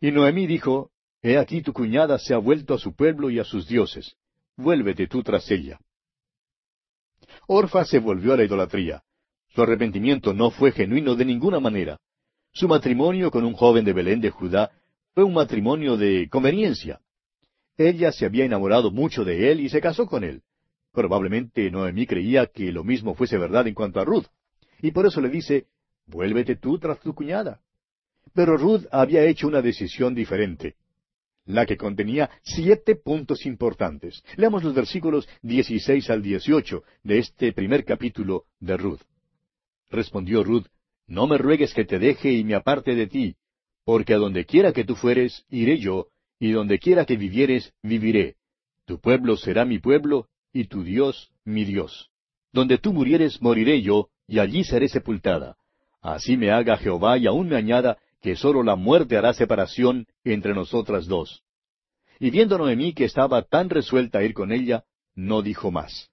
[0.00, 0.90] Y Noemí dijo,
[1.22, 4.16] He aquí tu cuñada se ha vuelto a su pueblo y a sus dioses.
[4.56, 5.78] Vuélvete tú tras ella.
[7.46, 9.02] Orfa se volvió a la idolatría.
[9.48, 11.98] Su arrepentimiento no fue genuino de ninguna manera.
[12.52, 14.70] Su matrimonio con un joven de Belén de Judá
[15.12, 17.00] fue un matrimonio de conveniencia.
[17.76, 20.42] Ella se había enamorado mucho de él y se casó con él.
[20.92, 24.26] Probablemente Noemí creía que lo mismo fuese verdad en cuanto a Ruth.
[24.80, 25.66] Y por eso le dice,
[26.06, 27.60] vuélvete tú tras tu cuñada.
[28.32, 30.76] Pero Ruth había hecho una decisión diferente
[31.46, 34.22] la que contenía siete puntos importantes.
[34.36, 39.00] Leamos los versículos 16 al 18 de este primer capítulo de Ruth.
[39.90, 40.66] Respondió Ruth,
[41.06, 43.36] No me ruegues que te deje y me aparte de ti,
[43.84, 48.36] porque a donde quiera que tú fueres, iré yo, y donde quiera que vivieres, viviré.
[48.86, 52.10] Tu pueblo será mi pueblo, y tu Dios mi Dios.
[52.52, 55.56] Donde tú murieres, moriré yo, y allí seré sepultada.
[56.00, 60.54] Así me haga Jehová y aún me añada, que sólo la muerte hará separación entre
[60.54, 61.42] nosotras dos.
[62.18, 66.10] Y viendo Noemí que estaba tan resuelta a ir con ella, no dijo más.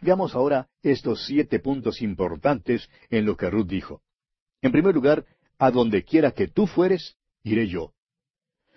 [0.00, 4.02] Veamos ahora estos siete puntos importantes en lo que Ruth dijo.
[4.62, 5.24] En primer lugar,
[5.58, 7.92] a donde quiera que tú fueres, iré yo.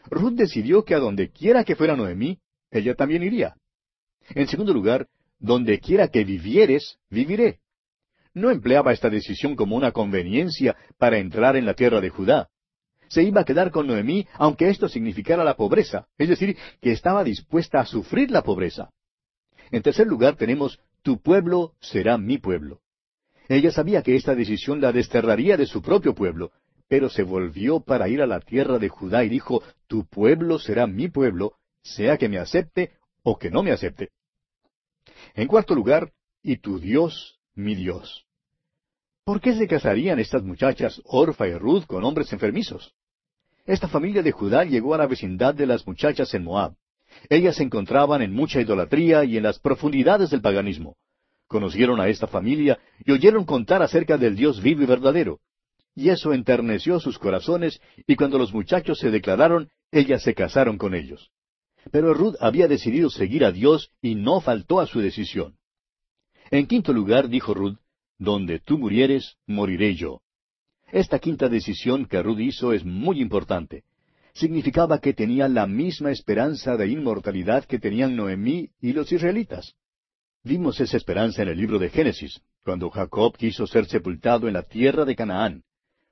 [0.05, 2.39] Ruth decidió que a donde quiera que fuera Noemí,
[2.71, 3.55] ella también iría.
[4.29, 5.07] En segundo lugar,
[5.39, 7.59] donde quiera que vivieres, viviré.
[8.37, 12.49] No empleaba esta decisión como una conveniencia para entrar en la tierra de Judá.
[13.09, 17.23] Se iba a quedar con Noemí aunque esto significara la pobreza, es decir, que estaba
[17.23, 18.89] dispuesta a sufrir la pobreza.
[19.71, 22.81] En tercer lugar tenemos, tu pueblo será mi pueblo.
[23.49, 26.51] Ella sabía que esta decisión la desterraría de su propio pueblo,
[26.87, 30.87] pero se volvió para ir a la tierra de Judá y dijo, Tu pueblo será
[30.87, 32.91] mi pueblo, sea que me acepte
[33.23, 34.09] o que no me acepte.
[35.33, 38.26] En cuarto lugar, y tu Dios, mi Dios.
[39.27, 42.93] ¿Por qué se casarían estas muchachas Orfa y Ruth con hombres enfermizos?
[43.65, 46.75] Esta familia de Judá llegó a la vecindad de las muchachas en Moab.
[47.27, 50.95] Ellas se encontraban en mucha idolatría y en las profundidades del paganismo.
[51.45, 55.41] Conocieron a esta familia y oyeron contar acerca del Dios vivo y verdadero
[55.93, 60.93] y eso enterneció sus corazones, y cuando los muchachos se declararon, ellas se casaron con
[60.93, 61.31] ellos.
[61.91, 65.57] Pero Ruth había decidido seguir a Dios y no faltó a su decisión.
[66.51, 67.79] En quinto lugar, dijo Ruth,
[68.17, 70.21] Donde tú murieres, moriré yo.
[70.91, 73.83] Esta quinta decisión que Ruth hizo es muy importante.
[74.33, 79.73] Significaba que tenía la misma esperanza de inmortalidad que tenían Noemí y los israelitas.
[80.43, 84.63] Vimos esa esperanza en el libro de Génesis, cuando Jacob quiso ser sepultado en la
[84.63, 85.63] tierra de Canaán.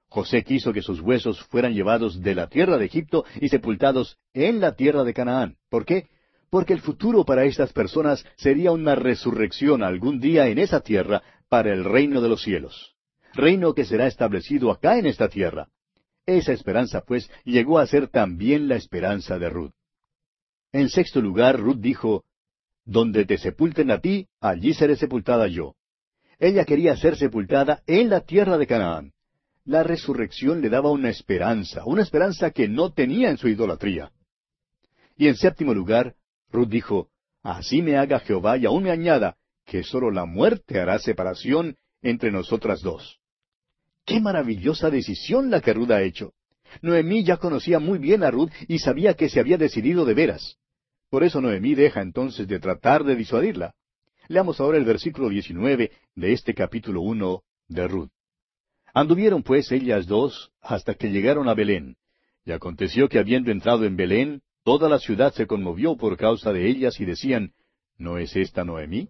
[0.10, 4.60] José quiso que sus huesos fueran llevados de la tierra de Egipto y sepultados en
[4.60, 5.56] la tierra de Canaán.
[5.70, 6.08] ¿Por qué?
[6.50, 11.74] Porque el futuro para estas personas sería una resurrección algún día en esa tierra para
[11.74, 12.96] el reino de los cielos.
[13.34, 15.68] Reino que será establecido acá en esta tierra.
[16.26, 19.74] Esa esperanza, pues, llegó a ser también la esperanza de Ruth.
[20.72, 22.24] En sexto lugar, Ruth dijo,
[22.84, 25.76] Donde te sepulten a ti, allí seré sepultada yo.
[26.40, 29.16] Ella quería ser sepultada en la tierra de Canaán
[29.66, 34.12] la resurrección le daba una esperanza, una esperanza que no tenía en su idolatría.
[35.18, 36.16] Y en séptimo lugar,
[36.52, 37.10] Ruth dijo,
[37.42, 42.32] Así me haga Jehová y aún me añada, que sólo la muerte hará separación entre
[42.32, 43.20] nosotras dos.
[44.06, 46.34] ¡Qué maravillosa decisión la que Ruth ha hecho!
[46.82, 50.58] Noemí ya conocía muy bien a Ruth y sabía que se había decidido de veras.
[51.10, 53.74] Por eso Noemí deja entonces de tratar de disuadirla.
[54.28, 58.10] Leamos ahora el versículo 19 de este capítulo uno de Ruth.
[58.94, 61.96] Anduvieron pues ellas dos hasta que llegaron a Belén.
[62.46, 66.68] Y aconteció que habiendo entrado en Belén, toda la ciudad se conmovió por causa de
[66.70, 67.54] ellas y decían,
[67.98, 69.10] ¿No es esta Noemí?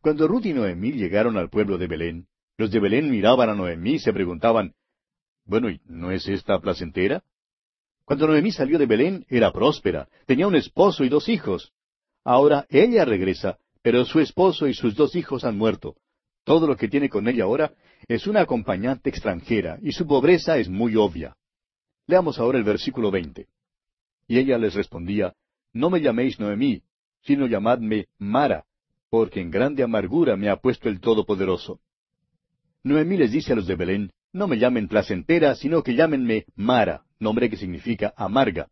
[0.00, 3.94] Cuando Ruth y Noemí llegaron al pueblo de Belén, los de Belén miraban a Noemí
[3.94, 4.74] y se preguntaban,
[5.44, 7.22] Bueno, ¿y no es esta placentera?
[8.04, 11.72] Cuando Noemí salió de Belén era próspera, tenía un esposo y dos hijos.
[12.24, 15.96] Ahora ella regresa, pero su esposo y sus dos hijos han muerto.
[16.44, 17.74] Todo lo que tiene con ella ahora
[18.08, 21.36] es una acompañante extranjera y su pobreza es muy obvia.
[22.06, 23.48] Leamos ahora el versículo veinte.
[24.26, 25.34] Y ella les respondía,
[25.74, 26.82] No me llaméis Noemí,
[27.22, 28.64] sino llamadme Mara,
[29.10, 31.80] porque en grande amargura me ha puesto el Todopoderoso.
[32.84, 37.02] Noemí les dice a los de Belén, No me llamen placentera, sino que llámenme Mara,
[37.18, 38.68] nombre que significa amarga.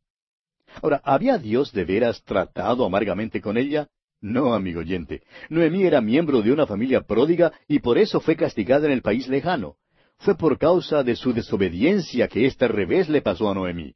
[0.81, 3.89] Ahora, ¿había Dios de veras tratado amargamente con ella?
[4.21, 5.23] No, amigo oyente.
[5.49, 9.29] Noemí era miembro de una familia pródiga y por eso fue castigada en el país
[9.29, 9.77] lejano.
[10.19, 13.95] Fue por causa de su desobediencia que este revés le pasó a Noemí.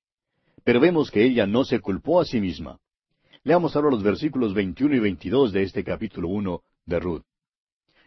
[0.65, 2.79] Pero vemos que ella no se culpó a sí misma.
[3.45, 7.25] Leamos ahora los versículos 21 y 22 de este capítulo 1 de Ruth.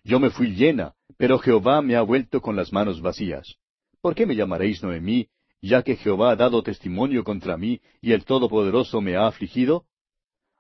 [0.05, 3.57] Yo me fui llena, pero Jehová me ha vuelto con las manos vacías.
[3.99, 5.27] ¿Por qué me llamaréis Noemí,
[5.61, 9.83] ya que Jehová ha dado testimonio contra mí y el Todopoderoso me ha afligido?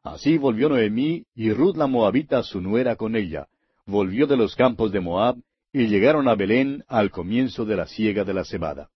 [0.03, 3.47] Así volvió Noemí y Ruth la Moabita su nuera con ella.
[3.85, 5.37] Volvió de los campos de Moab
[5.71, 8.89] y llegaron a Belén al comienzo de la siega de la cebada.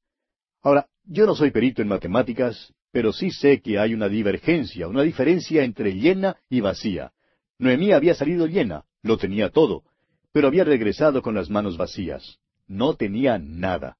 [0.62, 5.04] Ahora, yo no soy perito en matemáticas, pero sí sé que hay una divergencia, una
[5.04, 7.12] diferencia entre llena y vacía.
[7.58, 9.84] Noemí había salido llena, lo tenía todo,
[10.32, 12.40] pero había regresado con las manos vacías.
[12.68, 13.98] No tenía nada.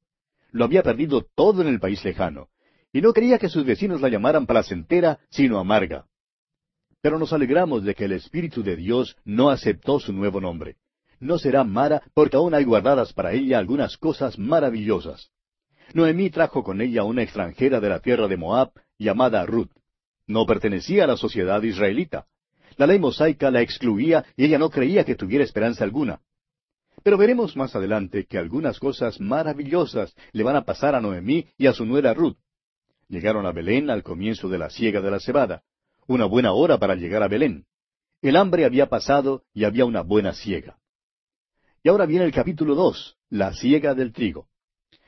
[0.52, 2.50] Lo había perdido todo en el país lejano,
[2.92, 6.06] y no quería que sus vecinos la llamaran placentera, sino amarga.
[7.02, 10.78] Pero nos alegramos de que el Espíritu de Dios no aceptó su nuevo nombre.
[11.20, 15.32] No será Mara porque aún hay guardadas para ella algunas cosas maravillosas.
[15.94, 19.72] Noemí trajo con ella una extranjera de la tierra de Moab llamada Ruth.
[20.28, 22.28] No pertenecía a la sociedad israelita.
[22.78, 26.22] La ley mosaica la excluía y ella no creía que tuviera esperanza alguna.
[27.04, 31.68] Pero veremos más adelante que algunas cosas maravillosas le van a pasar a Noemí y
[31.68, 32.38] a su nuera Ruth.
[33.08, 35.64] Llegaron a Belén al comienzo de la siega de la cebada
[36.10, 37.66] una buena hora para llegar a Belén.
[38.24, 40.80] El hambre había pasado y había una buena siega.
[41.84, 44.49] Y ahora viene el capítulo dos, la siega del trigo.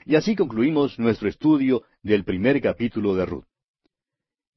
[0.05, 3.45] Y así concluimos nuestro estudio del primer capítulo de Ruth.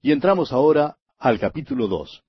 [0.01, 2.23] Y entramos ahora al capítulo dos.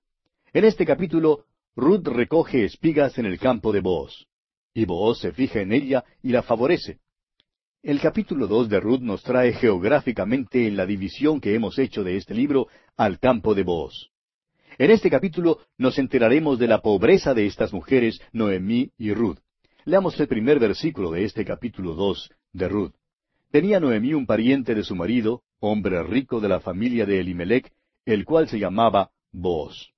[0.53, 1.45] En este capítulo,
[1.75, 4.27] Ruth recoge espigas en el campo de Booz.
[4.73, 6.99] y Booz se fija en ella y la favorece.
[7.81, 12.17] El capítulo dos de Ruth nos trae geográficamente en la división que hemos hecho de
[12.17, 14.09] este libro al campo de Booz.
[14.77, 19.39] En este capítulo nos enteraremos de la pobreza de estas mujeres, Noemí y Ruth.
[19.85, 22.93] Leamos el primer versículo de este capítulo dos de Ruth.
[23.55, 27.71] Tenía Noemí un pariente de su marido, hombre rico de la familia de Elimelech,
[28.03, 29.93] el cual se llamaba Booz.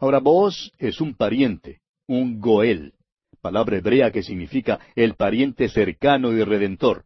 [0.00, 2.94] Ahora, Booz es un pariente, un Goel,
[3.42, 7.04] palabra hebrea que significa el pariente cercano y redentor.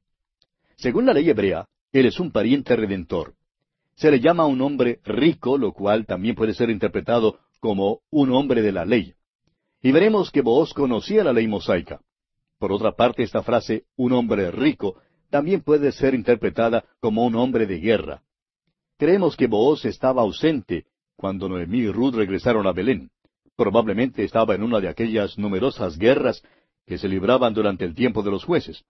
[0.76, 3.34] Según la ley hebrea, él es un pariente redentor.
[3.96, 8.62] Se le llama un hombre rico, lo cual también puede ser interpretado como un hombre
[8.62, 9.12] de la ley.
[9.82, 12.00] Y veremos que Booz conocía la ley mosaica.
[12.60, 15.00] Por otra parte, esta frase, un hombre rico,
[15.30, 18.22] también puede ser interpretada como un hombre de guerra.
[18.98, 23.10] Creemos que Booz estaba ausente cuando Noemí y Ruth regresaron a Belén.
[23.56, 26.42] Probablemente estaba en una de aquellas numerosas guerras
[26.86, 28.84] que se libraban durante el tiempo de los jueces.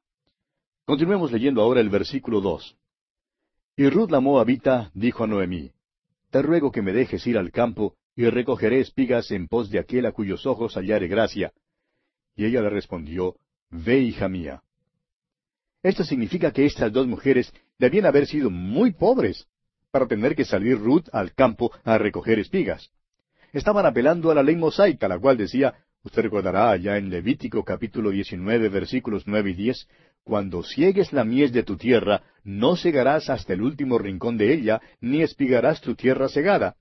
[0.85, 2.77] Continuemos leyendo ahora el versículo dos.
[3.77, 5.73] Y Ruth la Moabita dijo a Noemí,
[6.31, 10.07] Te ruego que me dejes ir al campo y recogeré espigas en pos de aquel
[10.07, 11.53] a cuyos ojos hallare gracia.
[12.35, 13.37] Y ella le respondió,
[13.71, 14.63] Ve, hija mía.
[15.83, 19.47] Esto significa que estas dos mujeres debían haber sido muy pobres
[19.91, 22.91] para tener que salir Ruth al campo a recoger espigas.
[23.53, 28.11] Estaban apelando a la ley mosaica, la cual decía, usted recordará allá en Levítico capítulo
[28.11, 29.89] 19 versículos nueve y diez,
[30.25, 34.83] cuando ciegues la mies de tu tierra, no segarás hasta el último rincón de ella,
[35.01, 36.77] ni espigarás tu tierra segada.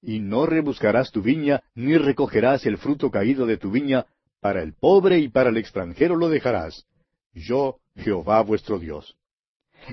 [0.00, 4.06] Y no rebuscarás tu viña, ni recogerás el fruto caído de tu viña,
[4.40, 6.86] para el pobre y para el extranjero lo dejarás.
[7.34, 9.16] Yo, Jehová vuestro Dios.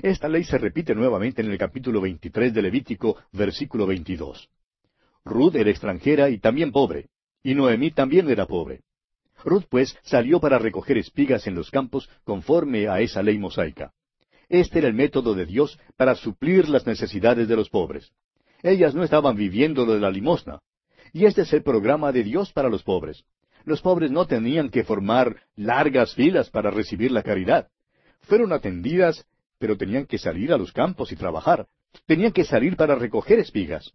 [0.02, 4.48] Esta ley se repite nuevamente en el capítulo 23 de Levítico, versículo 22.
[5.24, 7.08] Ruth era extranjera y también pobre,
[7.42, 8.80] y Noemí también era pobre.
[9.44, 13.92] Ruth, pues, salió para recoger espigas en los campos conforme a esa ley mosaica.
[14.48, 18.12] Este era el método de Dios para suplir las necesidades de los pobres.
[18.62, 20.60] Ellas no estaban viviendo de la limosna.
[21.12, 23.24] Y este es el programa de Dios para los pobres.
[23.64, 27.68] Los pobres no tenían que formar largas filas para recibir la caridad.
[28.22, 29.26] Fueron atendidas,
[29.58, 31.66] pero tenían que salir a los campos y trabajar.
[32.06, 33.92] Tenían que salir para recoger espigas.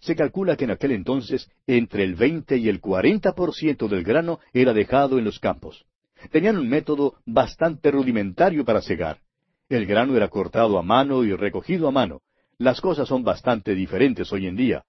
[0.00, 4.02] Se calcula que en aquel entonces entre el veinte y el cuarenta por ciento del
[4.02, 5.86] grano era dejado en los campos.
[6.30, 9.20] Tenían un método bastante rudimentario para cegar.
[9.68, 12.20] El grano era cortado a mano y recogido a mano.
[12.58, 14.84] Las cosas son bastante diferentes hoy en día.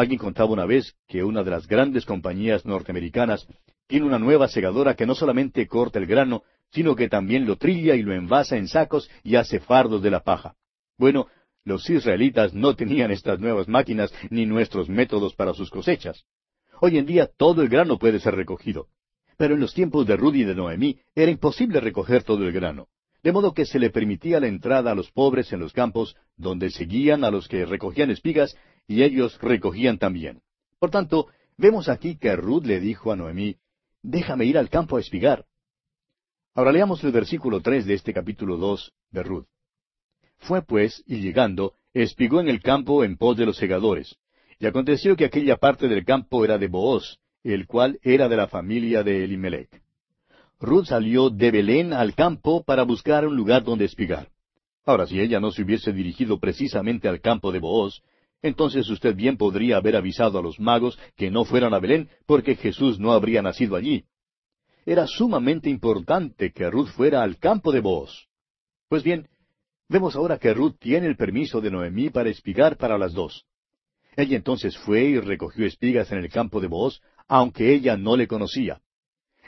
[0.00, 3.46] Alguien contaba una vez que una de las grandes compañías norteamericanas
[3.86, 7.96] tiene una nueva segadora que no solamente corta el grano, sino que también lo trilla
[7.96, 10.54] y lo envasa en sacos y hace fardos de la paja.
[10.96, 11.26] Bueno,
[11.66, 16.24] los israelitas no tenían estas nuevas máquinas ni nuestros métodos para sus cosechas.
[16.80, 18.86] Hoy en día todo el grano puede ser recogido.
[19.36, 22.88] Pero en los tiempos de Rudy y de Noemí era imposible recoger todo el grano.
[23.22, 26.70] De modo que se le permitía la entrada a los pobres en los campos, donde
[26.70, 28.56] seguían a los que recogían espigas,
[28.86, 30.40] y ellos recogían también.
[30.78, 33.56] Por tanto, vemos aquí que Ruth le dijo a Noemí,
[34.02, 35.44] Déjame ir al campo a espigar.
[36.54, 39.46] Ahora leamos el versículo tres de este capítulo dos de Ruth.
[40.38, 44.16] Fue pues, y llegando, espigó en el campo en pos de los segadores.
[44.58, 48.48] Y aconteció que aquella parte del campo era de Booz, el cual era de la
[48.48, 49.82] familia de Elimelech.
[50.58, 54.28] Ruth salió de Belén al campo para buscar un lugar donde espigar.
[54.84, 58.02] Ahora, si ella no se hubiese dirigido precisamente al campo de Booz,
[58.42, 62.56] entonces usted bien podría haber avisado a los magos que no fueran a Belén porque
[62.56, 64.04] Jesús no habría nacido allí.
[64.86, 68.28] Era sumamente importante que Ruth fuera al campo de Booz.
[68.88, 69.28] Pues bien,
[69.90, 73.44] Vemos ahora que Ruth tiene el permiso de Noemí para espigar para las dos.
[74.16, 78.28] Ella entonces fue y recogió espigas en el campo de Booz, aunque ella no le
[78.28, 78.80] conocía.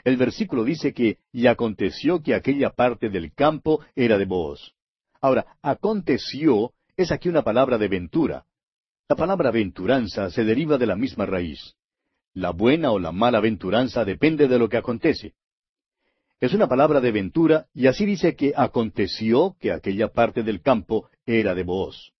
[0.03, 4.73] El versículo dice que, y aconteció que aquella parte del campo era de Booz.
[5.21, 8.43] Ahora, aconteció es aquí una palabra de ventura.
[9.13, 11.75] La palabra venturanza se deriva de la misma raíz.
[12.33, 15.35] La buena o la mala venturanza depende de lo que acontece.
[16.39, 21.11] Es una palabra de ventura, y así dice que aconteció que aquella parte del campo
[21.27, 22.11] era de Booz.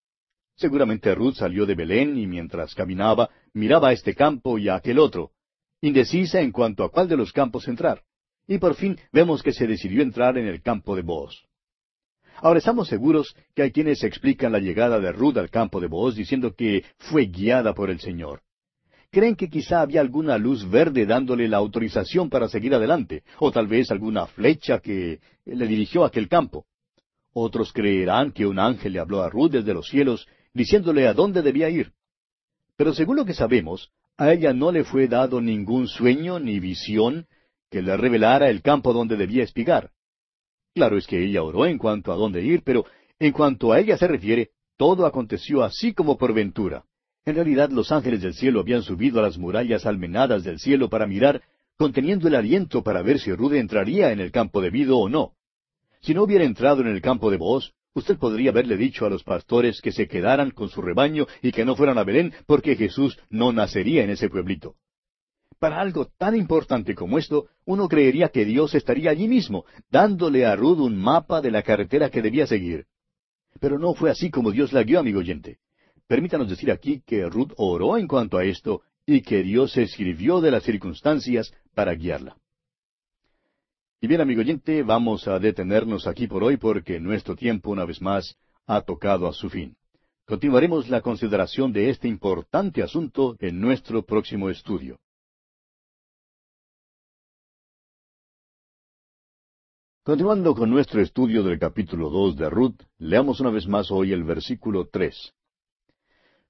[0.55, 4.99] Seguramente Ruth salió de Belén y mientras caminaba miraba a este campo y a aquel
[4.99, 5.31] otro,
[5.81, 8.03] indecisa en cuanto a cuál de los campos entrar.
[8.47, 11.43] Y por fin vemos que se decidió entrar en el campo de Booz.
[12.37, 16.15] Ahora estamos seguros que hay quienes explican la llegada de Ruth al campo de Booz
[16.15, 18.41] diciendo que fue guiada por el Señor
[19.13, 23.67] creen que quizá había alguna luz verde dándole la autorización para seguir adelante, o tal
[23.67, 26.65] vez alguna flecha que le dirigió a aquel campo.
[27.31, 31.43] Otros creerán que un ángel le habló a Ruth desde los cielos, diciéndole a dónde
[31.43, 31.93] debía ir.
[32.75, 37.27] Pero según lo que sabemos, a ella no le fue dado ningún sueño ni visión
[37.69, 39.91] que le revelara el campo donde debía espigar.
[40.73, 42.85] Claro es que ella oró en cuanto a dónde ir, pero
[43.19, 46.83] en cuanto a ella se refiere, todo aconteció así como por ventura.
[47.25, 51.05] En realidad los ángeles del cielo habían subido a las murallas almenadas del cielo para
[51.05, 51.43] mirar,
[51.77, 55.33] conteniendo el aliento para ver si Rude entraría en el campo debido o no.
[56.01, 59.23] Si no hubiera entrado en el campo de voz, usted podría haberle dicho a los
[59.23, 63.17] pastores que se quedaran con su rebaño y que no fueran a Belén porque Jesús
[63.29, 64.75] no nacería en ese pueblito.
[65.63, 70.57] Para algo tan importante como esto, uno creería que Dios estaría allí mismo, dándole a
[70.57, 72.85] Ruth un mapa de la carretera que debía seguir.
[73.61, 75.59] Pero no fue así como Dios la guió, amigo oyente.
[76.05, 80.41] Permítanos decir aquí que Ruth oró en cuanto a esto y que Dios se escribió
[80.41, 82.35] de las circunstancias para guiarla.
[84.01, 88.01] Y bien, amigo oyente, vamos a detenernos aquí por hoy porque nuestro tiempo, una vez
[88.01, 88.35] más,
[88.67, 89.77] ha tocado a su fin.
[90.25, 94.99] Continuaremos la consideración de este importante asunto en nuestro próximo estudio.
[100.05, 104.25] Continuando con nuestro estudio del capítulo dos de Ruth, leamos una vez más hoy el
[104.25, 105.33] versículo tres.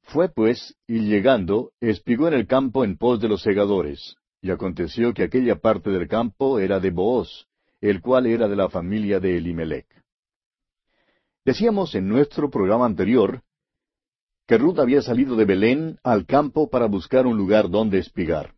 [0.02, 5.14] Fue pues, y llegando, espigó en el campo en pos de los segadores, y aconteció
[5.14, 7.46] que aquella parte del campo era de Booz,
[7.80, 9.86] el cual era de la familia de Elimelech.
[11.46, 13.44] Decíamos en nuestro programa anterior
[14.48, 18.56] que Ruth había salido de Belén al campo para buscar un lugar donde espigar.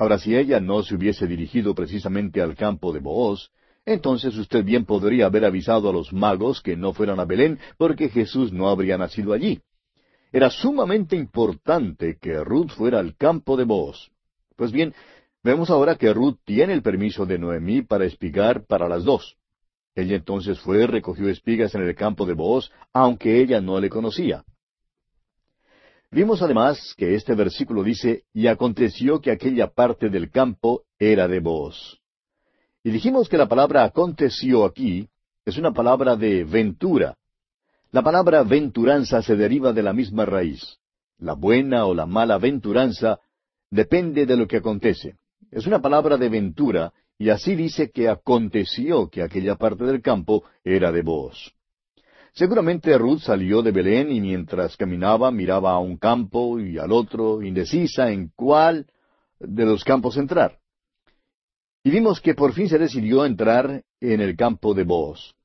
[0.00, 3.52] Ahora, si ella no se hubiese dirigido precisamente al campo de Booz,
[3.86, 8.08] entonces usted bien podría haber avisado a los magos que no fueran a Belén porque
[8.08, 9.60] Jesús no habría nacido allí.
[10.32, 14.10] Era sumamente importante que Ruth fuera al campo de Boaz.
[14.56, 14.92] Pues bien,
[15.44, 19.36] vemos ahora que Ruth tiene el permiso de Noemí para espigar para las dos.
[19.94, 24.44] Ella entonces fue, recogió espigas en el campo de Boaz, aunque ella no le conocía.
[26.10, 31.40] Vimos además que este versículo dice, y aconteció que aquella parte del campo era de
[31.40, 31.98] Boaz.
[32.86, 35.08] Y dijimos que la palabra aconteció aquí
[35.44, 37.16] es una palabra de ventura.
[37.90, 40.78] La palabra venturanza se deriva de la misma raíz.
[41.18, 43.18] La buena o la mala venturanza
[43.72, 45.16] depende de lo que acontece.
[45.50, 50.44] Es una palabra de ventura, y así dice que aconteció que aquella parte del campo
[50.62, 51.56] era de vos.
[52.34, 57.42] Seguramente Ruth salió de Belén y mientras caminaba miraba a un campo y al otro,
[57.42, 58.86] indecisa en cuál
[59.40, 60.60] de los campos entrar.
[61.86, 65.36] Y vimos que por fin se decidió entrar en el campo de Booz.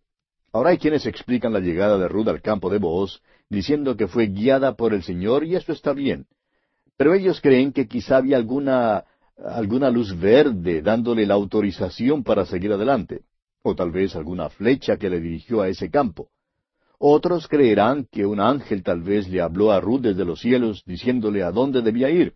[0.52, 4.26] Ahora hay quienes explican la llegada de Ruth al campo de Booz diciendo que fue
[4.26, 6.26] guiada por el Señor y esto está bien.
[6.98, 9.04] Pero ellos creen que quizá había alguna,
[9.38, 13.22] alguna luz verde dándole la autorización para seguir adelante,
[13.62, 16.30] o tal vez alguna flecha que le dirigió a ese campo.
[16.98, 21.44] Otros creerán que un ángel tal vez le habló a Ruth desde los cielos diciéndole
[21.44, 22.34] a dónde debía ir.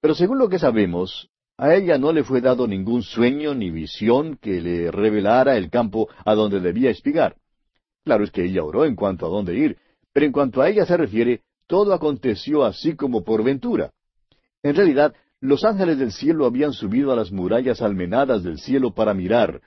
[0.00, 1.28] Pero según lo que sabemos,
[1.60, 6.08] a ella no le fue dado ningún sueño ni visión que le revelara el campo
[6.24, 7.36] a donde debía espigar.
[8.02, 9.76] Claro es que ella oró en cuanto a dónde ir,
[10.10, 13.90] pero en cuanto a ella se refiere, todo aconteció así como por ventura.
[14.62, 19.12] En realidad, los ángeles del cielo habían subido a las murallas almenadas del cielo para
[19.12, 19.60] mirar,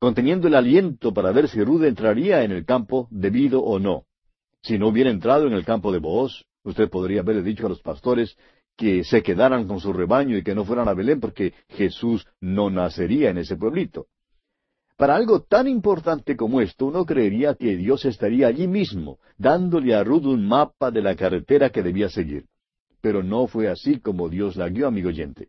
[0.00, 4.02] conteniendo el aliento para ver si Rude entraría en el campo debido o no.
[4.62, 7.82] Si no hubiera entrado en el campo de Booz, usted podría haberle dicho a los
[7.82, 8.36] pastores
[8.76, 12.70] que se quedaran con su rebaño y que no fueran a Belén porque Jesús no
[12.70, 14.06] nacería en ese pueblito.
[14.96, 20.02] Para algo tan importante como esto, uno creería que Dios estaría allí mismo, dándole a
[20.02, 22.46] Ruth un mapa de la carretera que debía seguir.
[23.02, 25.48] Pero no fue así como Dios la guió, amigo oyente.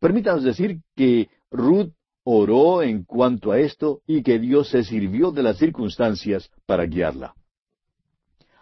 [0.00, 1.92] Permítanos decir que Ruth
[2.24, 7.34] oró en cuanto a esto y que Dios se sirvió de las circunstancias para guiarla.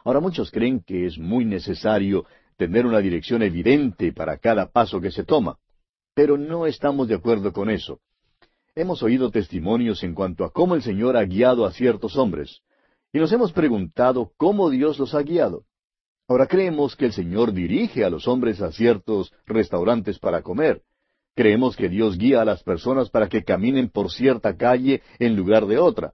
[0.05, 2.25] Ahora muchos creen que es muy necesario
[2.59, 5.57] tener una dirección evidente para cada paso que se toma.
[6.15, 8.01] Pero no estamos de acuerdo con eso.
[8.75, 12.61] Hemos oído testimonios en cuanto a cómo el Señor ha guiado a ciertos hombres,
[13.13, 15.65] y nos hemos preguntado cómo Dios los ha guiado.
[16.27, 20.83] Ahora creemos que el Señor dirige a los hombres a ciertos restaurantes para comer.
[21.35, 25.67] Creemos que Dios guía a las personas para que caminen por cierta calle en lugar
[25.67, 26.13] de otra.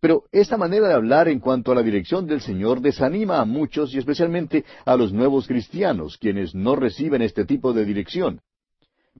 [0.00, 3.94] Pero esta manera de hablar en cuanto a la dirección del Señor desanima a muchos
[3.94, 8.40] y especialmente a los nuevos cristianos, quienes no reciben este tipo de dirección.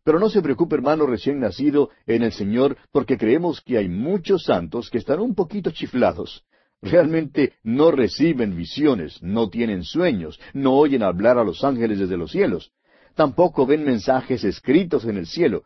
[0.02, 4.44] Pero no se preocupe, hermano recién nacido en el Señor, porque creemos que hay muchos
[4.44, 6.44] santos que están un poquito chiflados.
[6.82, 12.30] Realmente no reciben visiones, no tienen sueños, no oyen hablar a los ángeles desde los
[12.30, 12.72] cielos.
[13.14, 15.62] Tampoco ven mensajes escritos en el cielo.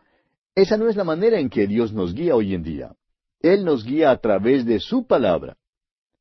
[0.55, 2.93] Esa no es la manera en que Dios nos guía hoy en día.
[3.41, 5.57] Él nos guía a través de su palabra.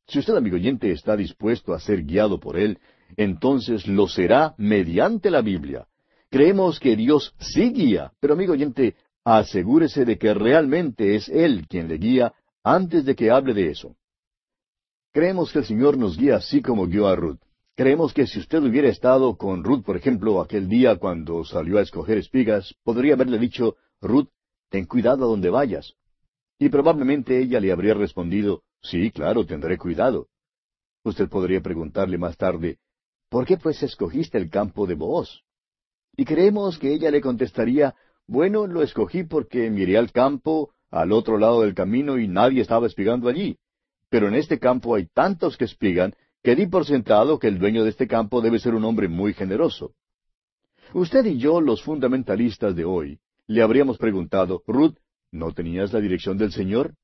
[0.08, 2.80] Si usted, amigo oyente, está dispuesto a ser guiado por Él,
[3.16, 5.88] entonces lo será mediante la Biblia.
[6.30, 11.88] Creemos que Dios sí guía, pero amigo oyente, asegúrese de que realmente es Él quien
[11.88, 13.96] le guía antes de que hable de eso.
[15.12, 17.40] Creemos que el Señor nos guía así como guió a Ruth.
[17.76, 21.82] Creemos que si usted hubiera estado con Ruth, por ejemplo, aquel día cuando salió a
[21.82, 24.30] escoger espigas, podría haberle dicho, Ruth,
[24.70, 25.94] ten cuidado a donde vayas.
[26.60, 30.28] Y probablemente ella le habría respondido, sí, claro, tendré cuidado.
[31.04, 32.80] Usted podría preguntarle más tarde,
[33.30, 35.44] ¿por qué pues escogiste el campo de Booz?
[36.16, 37.96] Y creemos que ella le contestaría,
[38.26, 42.88] bueno, lo escogí porque miré al campo al otro lado del camino y nadie estaba
[42.88, 43.58] espigando allí.
[44.10, 47.84] Pero en este campo hay tantos que espigan que di por sentado que el dueño
[47.84, 49.94] de este campo debe ser un hombre muy generoso.
[50.94, 54.98] Usted y yo, los fundamentalistas de hoy, le habríamos preguntado, Ruth,
[55.38, 56.96] ¿no tenías la dirección del Señor?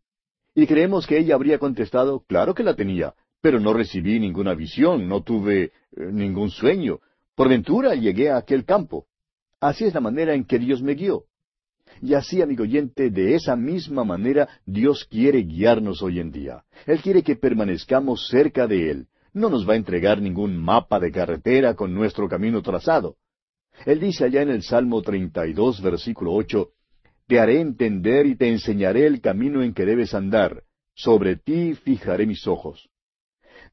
[0.56, 5.08] Y creemos que ella habría contestado, claro que la tenía, pero no recibí ninguna visión,
[5.08, 5.72] no tuve eh,
[6.12, 7.00] ningún sueño.
[7.36, 9.06] Por ventura llegué a aquel campo.
[9.60, 11.26] Así es la manera en que Dios me guió.
[12.02, 16.64] Y así, amigo oyente, de esa misma manera Dios quiere guiarnos hoy en día.
[16.86, 19.08] Él quiere que permanezcamos cerca de Él.
[19.34, 23.16] No nos va a entregar ningún mapa de carretera con nuestro camino trazado.
[23.86, 26.70] Él dice allá en el Salmo 32, versículo 8,
[27.28, 30.64] Te haré entender y te enseñaré el camino en que debes andar.
[30.96, 32.90] Sobre ti fijaré mis ojos.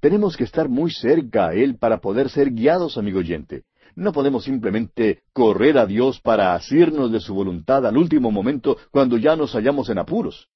[0.01, 3.65] Tenemos que estar muy cerca a Él para poder ser guiados, amigo oyente.
[3.97, 9.19] No podemos simplemente correr a Dios para asirnos de su voluntad al último momento cuando
[9.19, 10.49] ya nos hallamos en apuros.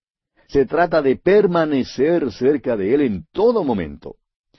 [0.47, 4.17] Se trata de permanecer cerca de Él en todo momento.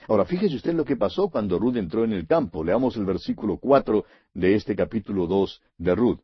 [0.08, 2.62] Ahora, fíjese usted lo que pasó cuando Ruth entró en el campo.
[2.62, 6.20] Leamos el versículo cuatro de este capítulo dos de Ruth.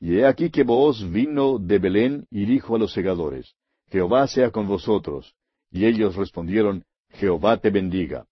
[0.00, 3.54] Y he aquí que Booz vino de Belén y dijo a los segadores,
[3.88, 5.34] Jehová sea con vosotros.
[5.70, 8.26] Y ellos respondieron, Jehová te bendiga.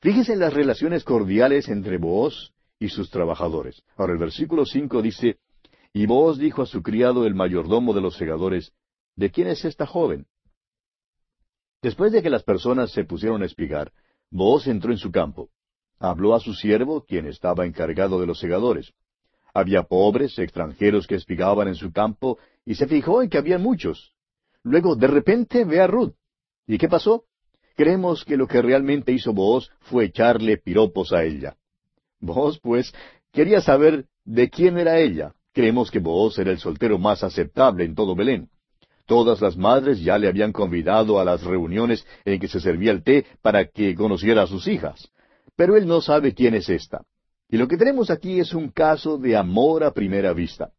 [0.00, 3.82] Fíjese en las relaciones cordiales entre Booz y sus trabajadores.
[3.96, 5.38] Ahora el versículo cinco dice,
[5.92, 8.72] Y Booz dijo a su criado el mayordomo de los segadores,
[9.14, 10.26] ¿De quién es esta joven?
[11.82, 13.92] Después de que las personas se pusieron a espigar,
[14.30, 15.50] Booz entró en su campo.
[15.98, 18.92] Habló a su siervo, quien estaba encargado de los segadores.
[19.54, 24.14] Había pobres, extranjeros que espigaban en su campo, y se fijó en que había muchos.
[24.62, 26.14] Luego, de repente, ve a Ruth.
[26.66, 27.24] ¿Y qué pasó?
[27.76, 31.56] Creemos que lo que realmente hizo Booz fue echarle piropos a ella.
[32.20, 32.94] Booz, pues,
[33.32, 35.34] quería saber de quién era ella.
[35.52, 38.48] Creemos que Booz era el soltero más aceptable en todo Belén.
[39.06, 43.02] Todas las madres ya le habían convidado a las reuniones en que se servía el
[43.02, 45.10] té para que conociera a sus hijas.
[45.56, 47.04] Pero él no sabe quién es esta.
[47.52, 50.72] Y lo que tenemos aquí es un caso de amor a primera vista.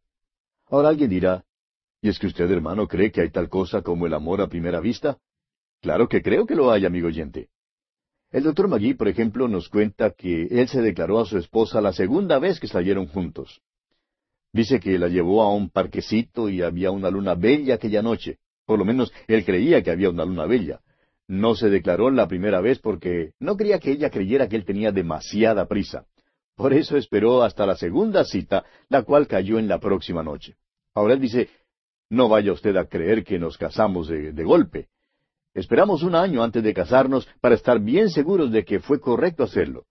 [0.65, 1.45] Ahora alguien dirá,
[2.01, 4.79] ¿y es que usted, hermano, cree que hay tal cosa como el amor a primera
[4.79, 5.19] vista?
[5.83, 7.49] Claro que creo que lo hay, amigo oyente.
[8.31, 11.93] El doctor Magui, por ejemplo, nos cuenta que él se declaró a su esposa la
[11.93, 13.61] segunda vez que salieron juntos.
[14.51, 18.39] Dice que la llevó a un parquecito y había una luna bella aquella noche.
[18.65, 20.81] Por lo menos él creía que había una luna bella.
[21.27, 24.91] No se declaró la primera vez porque no quería que ella creyera que él tenía
[24.91, 26.07] demasiada prisa.
[26.55, 30.55] Por eso esperó hasta la segunda cita, la cual cayó en la próxima noche.
[30.93, 31.49] Ahora él dice,
[32.09, 34.87] no vaya usted a creer que nos casamos de, golpe.
[35.55, 39.85] Esperamos un año antes de casarnos para estar bien seguros de que fue correcto hacerlo.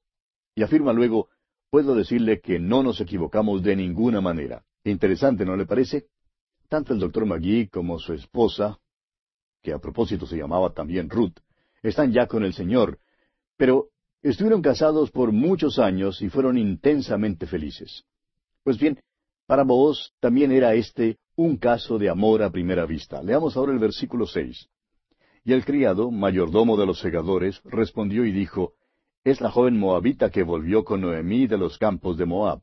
[0.54, 1.28] Y afirma luego,
[1.70, 4.64] puedo decirle que no nos equivocamos de ninguna manera.
[4.84, 6.06] Interesante, ¿no le parece?
[6.68, 8.78] Tanto el doctor Magui como su esposa,
[9.62, 11.38] que a propósito se llamaba también Ruth,
[11.82, 12.98] están ya con el Señor,
[13.56, 13.88] pero
[14.30, 18.04] estuvieron casados por muchos años y fueron intensamente felices.
[18.62, 19.00] Pues bien,
[19.46, 23.22] para vos también era este un caso de amor a primera vista.
[23.22, 24.68] Leamos ahora el versículo seis.
[25.44, 28.74] Y el criado, mayordomo de los segadores, respondió y dijo,
[29.24, 32.60] es la joven moabita que volvió con Noemí de los campos de Moab.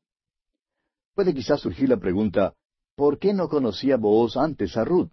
[1.14, 2.53] Puede quizás surgir la pregunta,
[2.95, 5.12] ¿por qué no conocía Booz antes a Ruth?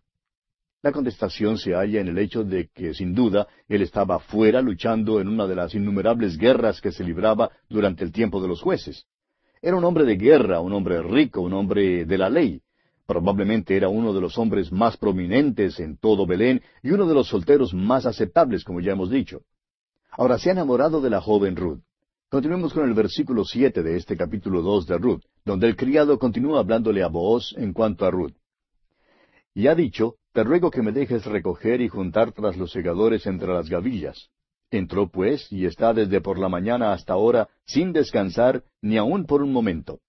[0.86, 5.20] La contestación se halla en el hecho de que, sin duda, él estaba fuera luchando
[5.20, 9.04] en una de las innumerables guerras que se libraba durante el tiempo de los jueces.
[9.60, 12.60] Era un hombre de guerra, un hombre rico, un hombre de la ley.
[13.04, 17.26] Probablemente era uno de los hombres más prominentes en todo Belén y uno de los
[17.26, 19.40] solteros más aceptables, como ya hemos dicho.
[20.12, 21.80] Ahora se ha enamorado de la joven Ruth.
[22.28, 26.60] Continuemos con el versículo siete de este capítulo dos de Ruth, donde el criado continúa
[26.60, 28.34] hablándole a Booz en cuanto a Ruth.
[29.56, 33.48] Y ha dicho, Te ruego que me dejes recoger y juntar tras los segadores entre
[33.48, 34.28] las gavillas.
[34.70, 39.42] Entró pues, y está desde por la mañana hasta ahora, sin descansar, ni aun por
[39.42, 40.00] un momento.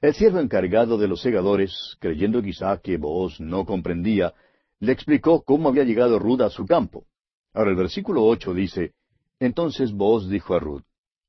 [0.00, 4.32] El siervo encargado de los segadores, creyendo quizá que Booz no comprendía,
[4.80, 7.04] le explicó cómo había llegado Ruth a su campo.
[7.52, 8.94] Ahora el versículo ocho dice,
[9.38, 10.84] entonces Boaz dijo a Ruth,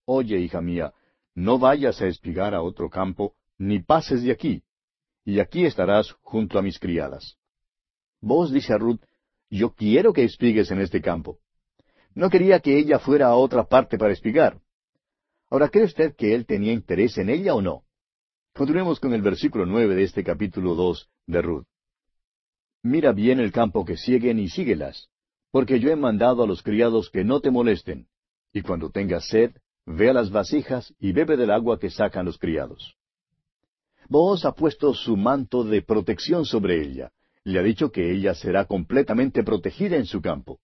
[0.06, 0.94] Oye, hija mía,
[1.36, 4.64] no vayas a espigar a otro campo, ni pases de aquí.
[5.28, 7.36] Y aquí estarás junto a mis criadas.
[8.22, 9.02] Vos dice a Ruth,
[9.50, 11.40] yo quiero que espigues en este campo.
[12.16, 14.62] No quería que ella fuera a otra parte para espigar.
[15.50, 17.84] Ahora, ¿cree usted que él tenía interés en ella o no?
[18.54, 21.66] Continuemos con el versículo nueve de este capítulo dos de Ruth.
[22.82, 25.10] Mira bien el campo que siguen y síguelas,
[25.52, 28.08] porque yo he mandado a los criados que no te molesten,
[28.54, 29.52] y cuando tengas sed,
[29.86, 32.97] ve a las vasijas y bebe del agua que sacan los criados.
[34.10, 37.12] Vos ha puesto su manto de protección sobre ella,
[37.43, 40.60] le ha dicho que ella será completamente protegida en su campo.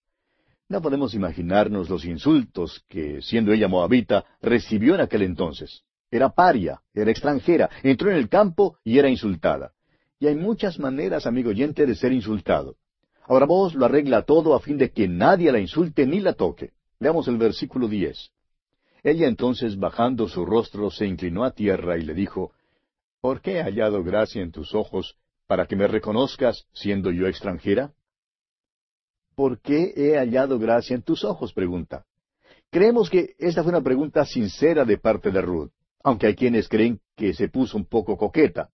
[0.68, 5.82] No podemos imaginarnos los insultos que, siendo ella moabita, recibió en aquel entonces.
[6.10, 9.72] Era paria, era extranjera, entró en el campo y era insultada.
[10.18, 12.76] Y hay muchas maneras, amigo oyente, de ser insultado.
[13.26, 16.72] Ahora vos lo arregla todo a fin de que nadie la insulte ni la toque.
[16.98, 18.30] Veamos el versículo diez.
[19.02, 22.52] Ella entonces, bajando su rostro, se inclinó a tierra y le dijo,
[23.24, 25.16] ¿Por qué he hallado gracia en tus ojos
[25.46, 27.94] para que me reconozcas siendo yo extranjera?
[29.34, 31.54] ¿Por qué he hallado gracia en tus ojos?
[31.54, 32.04] pregunta.
[32.70, 35.70] Creemos que esta fue una pregunta sincera de parte de Ruth,
[36.02, 38.68] aunque hay quienes creen que se puso un poco coqueta.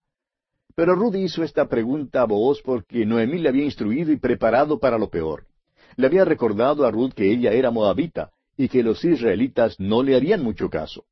[0.75, 4.97] Pero Ruth hizo esta pregunta a Booz porque Noemí le había instruido y preparado para
[4.97, 5.47] lo peor.
[5.95, 10.17] Le había recordado a Ruth que ella era moabita y que los israelitas no le
[10.17, 11.05] harían mucho caso.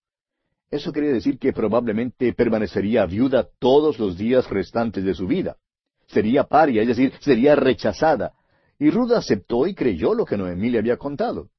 [0.71, 5.57] Eso quería decir que probablemente permanecería viuda todos los días restantes de su vida.
[6.07, 8.33] Sería paria, es decir, sería rechazada,
[8.77, 11.49] y Ruth aceptó y creyó lo que Noemí le había contado.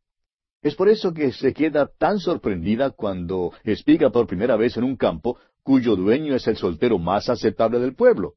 [0.63, 4.97] Es por eso que se queda tan sorprendida cuando espiga por primera vez en un
[4.97, 8.35] campo cuyo dueño es el soltero más aceptable del pueblo.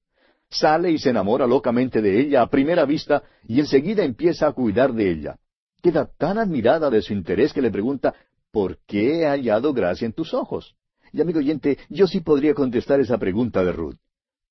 [0.50, 4.94] Sale y se enamora locamente de ella a primera vista y enseguida empieza a cuidar
[4.94, 5.38] de ella.
[5.82, 8.14] Queda tan admirada de su interés que le pregunta,
[8.54, 10.76] ¿por qué he hallado gracia en tus ojos?
[11.12, 13.98] Y amigo oyente, yo sí podría contestar esa pregunta de Ruth.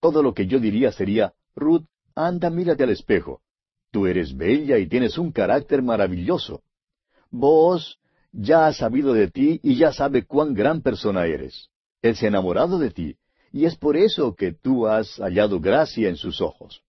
[0.00, 1.86] Todo lo que yo diría sería, Ruth,
[2.16, 3.42] anda, mírate al espejo.
[3.92, 6.62] Tú eres bella y tienes un carácter maravilloso.
[7.30, 8.00] Vos
[8.32, 11.68] ya has sabido de ti y ya sabe cuán gran persona eres.
[12.02, 13.16] Él se ha enamorado de ti,
[13.52, 16.82] y es por eso que tú has hallado gracia en sus ojos.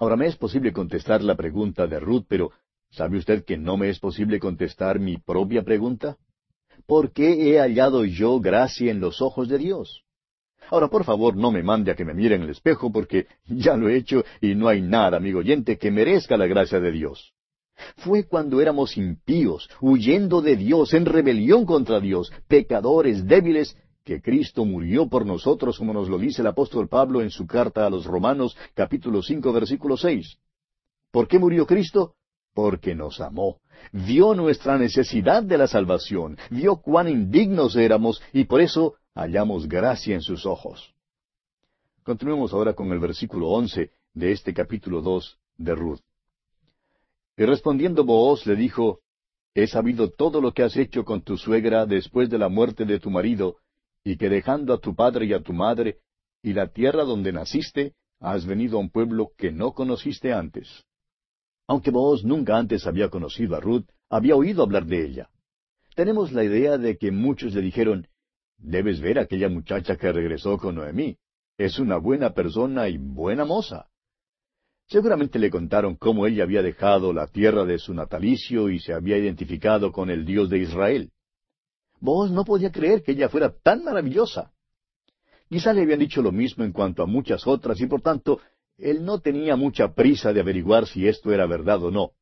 [0.00, 2.50] Ahora me es posible contestar la pregunta de Ruth, pero
[2.90, 6.16] ¿sabe usted que no me es posible contestar mi propia pregunta?
[6.86, 10.02] ¿Por qué he hallado yo gracia en los ojos de Dios?
[10.70, 13.76] Ahora, por favor, no me mande a que me mire en el espejo, porque ya
[13.76, 17.32] lo he hecho y no hay nada, amigo oyente, que merezca la gracia de Dios.
[17.96, 24.64] Fue cuando éramos impíos, huyendo de Dios, en rebelión contra Dios, pecadores, débiles, que Cristo
[24.64, 28.04] murió por nosotros, como nos lo dice el apóstol Pablo en su carta a los
[28.04, 30.38] Romanos, capítulo cinco, versículo seis.
[31.10, 32.14] ¿Por qué murió Cristo?
[32.54, 33.60] Porque nos amó.
[33.92, 40.14] Vio nuestra necesidad de la salvación, vio cuán indignos éramos, y por eso hallamos gracia
[40.14, 40.94] en sus ojos.
[42.02, 46.00] Continuemos ahora con el versículo once de este capítulo dos de Ruth.
[47.36, 49.00] Y respondiendo Booz le dijo,
[49.54, 53.00] He sabido todo lo que has hecho con tu suegra después de la muerte de
[53.00, 53.56] tu marido,
[54.04, 55.98] y que dejando a tu padre y a tu madre,
[56.42, 60.84] y la tierra donde naciste, has venido a un pueblo que no conociste antes.
[61.70, 65.30] Aunque Booz nunca antes había conocido a Ruth, había oído hablar de ella.
[65.94, 68.08] Tenemos la idea de que muchos le dijeron,
[68.58, 71.16] Debes ver a aquella muchacha que regresó con Noemí.
[71.56, 73.86] Es una buena persona y buena moza.
[74.88, 79.16] Seguramente le contaron cómo ella había dejado la tierra de su natalicio y se había
[79.16, 81.12] identificado con el Dios de Israel.
[82.00, 84.50] Vos no podía creer que ella fuera tan maravillosa.
[85.48, 88.40] Quizá le habían dicho lo mismo en cuanto a muchas otras y por tanto
[88.82, 92.12] él no tenía mucha prisa de averiguar si esto era verdad o no.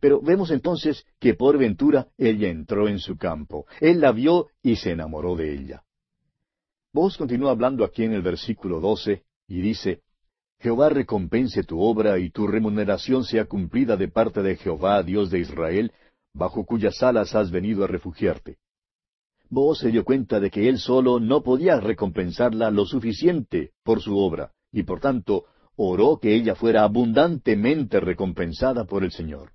[0.00, 3.66] Pero vemos entonces que por ventura ella entró en su campo.
[3.80, 5.82] Él la vio y se enamoró de ella.
[6.92, 10.02] Vos continúa hablando aquí en el versículo doce y dice,
[10.60, 15.38] Jehová recompense tu obra y tu remuneración sea cumplida de parte de Jehová, Dios de
[15.38, 15.92] Israel,
[16.34, 18.58] bajo cuyas alas has venido a refugiarte.
[19.48, 24.16] Vos se dio cuenta de que él solo no podía recompensarla lo suficiente por su
[24.16, 25.46] obra, y por tanto
[25.82, 29.52] oró que ella fuera abundantemente recompensada por el Señor.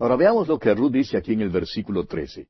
[0.00, 2.48] Ahora veamos lo que Ruth dice aquí en el versículo trece.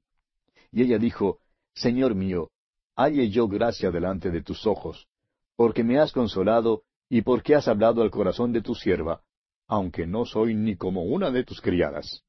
[0.72, 1.40] Y ella dijo,
[1.74, 2.50] Señor mío,
[2.96, 5.06] halle yo gracia delante de tus ojos,
[5.54, 9.20] porque me has consolado y porque has hablado al corazón de tu sierva,
[9.66, 12.24] aunque no soy ni como una de tus criadas.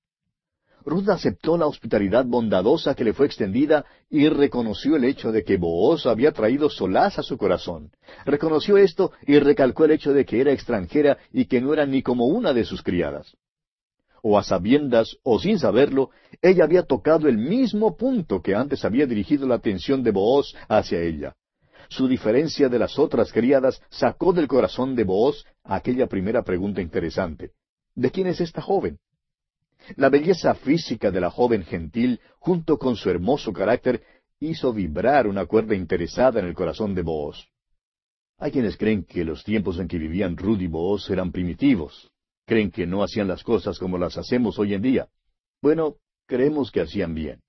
[0.85, 5.57] Ruth aceptó la hospitalidad bondadosa que le fue extendida y reconoció el hecho de que
[5.57, 7.91] Booz había traído solaz a su corazón.
[8.25, 12.01] Reconoció esto y recalcó el hecho de que era extranjera y que no era ni
[12.01, 13.35] como una de sus criadas
[14.21, 16.09] o a sabiendas o sin saberlo,
[16.41, 21.01] ella había tocado el mismo punto que antes había dirigido la atención de Booz hacia
[21.01, 21.35] ella.
[21.91, 27.53] su diferencia de las otras criadas sacó del corazón de Booz aquella primera pregunta interesante.
[27.95, 28.99] ¿De quién es esta joven?
[29.95, 34.03] La belleza física de la joven gentil, junto con su hermoso carácter,
[34.39, 37.47] hizo vibrar una cuerda interesada en el corazón de Booz.
[38.37, 42.11] Hay quienes creen que los tiempos en que vivían Ruth y Booz eran primitivos.
[42.45, 45.09] Creen que no hacían las cosas como las hacemos hoy en día.
[45.61, 47.41] Bueno, creemos que hacían bien.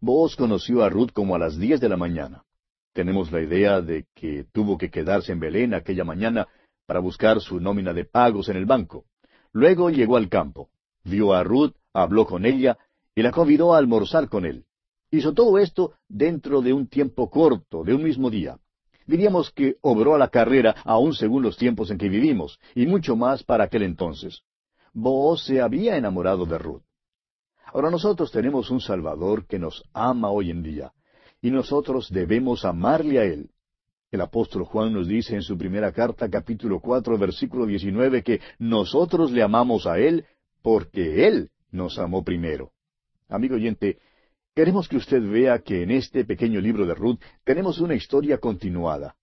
[0.00, 2.44] Booz conoció a Ruth como a las diez de la mañana.
[2.92, 6.46] Tenemos la idea de que tuvo que quedarse en Belén aquella mañana
[6.86, 9.04] para buscar su nómina de pagos en el banco.
[9.52, 10.70] Luego llegó al campo,
[11.04, 12.78] vio a Ruth, habló con ella
[13.14, 14.64] y la convidó a almorzar con él.
[15.10, 18.58] Hizo todo esto dentro de un tiempo corto, de un mismo día.
[19.06, 23.16] Diríamos que obró a la carrera aún según los tiempos en que vivimos, y mucho
[23.16, 24.42] más para aquel entonces.
[24.92, 26.82] Booz se había enamorado de Ruth.
[27.72, 30.92] Ahora nosotros tenemos un Salvador que nos ama hoy en día,
[31.42, 33.50] y nosotros debemos amarle a Él.
[34.12, 39.30] El apóstol Juan nos dice en su primera carta, capítulo cuatro, versículo diecinueve, que nosotros
[39.30, 40.24] le amamos a Él
[40.62, 42.72] porque Él nos amó primero.
[43.28, 43.98] Amigo oyente,
[44.54, 49.14] Queremos que usted vea que en este pequeño libro de Ruth tenemos una historia continuada.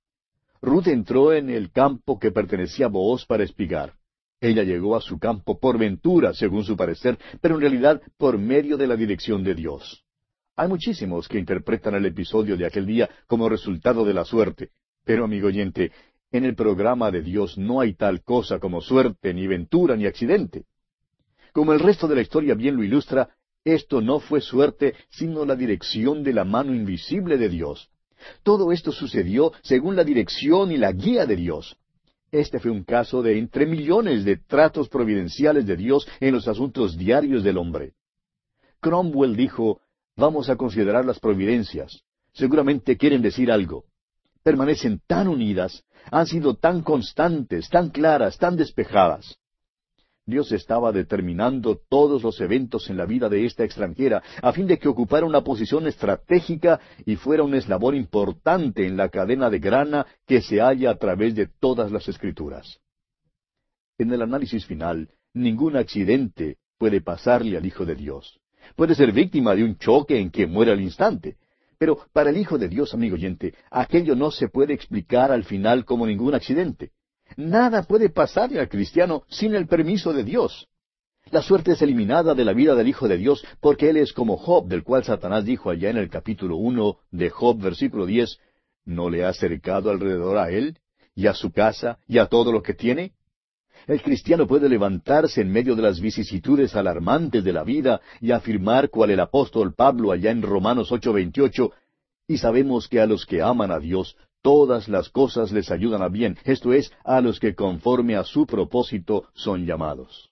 [0.62, 3.94] Ruth entró en el campo que pertenecía a Booz para espigar.
[4.40, 8.78] Ella llegó a su campo por ventura, según su parecer, pero en realidad por medio
[8.78, 10.06] de la dirección de Dios.
[10.56, 14.72] Hay muchísimos que interpretan el episodio de aquel día como resultado de la suerte,
[15.04, 15.92] pero amigo oyente,
[16.32, 20.66] en el programa de Dios no hay tal cosa como suerte, ni ventura, ni accidente.
[21.58, 23.30] Como el resto de la historia bien lo ilustra,
[23.66, 27.89] esto no fue suerte, sino la dirección de la mano invisible de Dios.
[28.43, 31.76] Todo esto sucedió según la dirección y la guía de Dios.
[32.32, 36.95] Este fue un caso de entre millones de tratos providenciales de Dios en los asuntos
[36.95, 37.93] diarios del hombre.
[38.80, 39.82] Cromwell dijo,
[40.16, 42.03] vamos a considerar las providencias.
[42.34, 43.86] Seguramente quieren decir algo.
[44.43, 49.39] Permanecen tan unidas, han sido tan constantes, tan claras, tan despejadas.
[50.28, 54.78] Dios estaba determinando todos los eventos en la vida de esta extranjera a fin de
[54.78, 60.05] que ocupara una posición estratégica y fuera un eslabón importante en la cadena de grana
[60.25, 62.82] que se halla a través de todas las escrituras.
[63.97, 68.38] En el análisis final, ningún accidente puede pasarle al Hijo de Dios.
[68.75, 71.38] Puede ser víctima de un choque en que muera al instante.
[71.78, 75.86] Pero para el Hijo de Dios, amigo oyente, aquello no se puede explicar al final
[75.86, 76.91] como ningún accidente.
[77.38, 80.68] Nada puede pasarle al cristiano sin el permiso de Dios.
[81.30, 84.38] La suerte es eliminada de la vida del Hijo de Dios porque Él es como
[84.38, 88.40] Job, del cual Satanás dijo allá en el capítulo uno de Job, versículo diez,
[88.86, 90.80] ¿no le ha acercado alrededor a Él,
[91.14, 93.12] y a su casa, y a todo lo que tiene?
[93.86, 98.90] El cristiano puede levantarse en medio de las vicisitudes alarmantes de la vida y afirmar
[98.90, 101.72] cual el apóstol Pablo allá en Romanos ocho veintiocho,
[102.28, 106.10] y sabemos que a los que aman a Dios, todas las cosas les ayudan a
[106.10, 110.30] bien, esto es, a los que conforme a su propósito son llamados.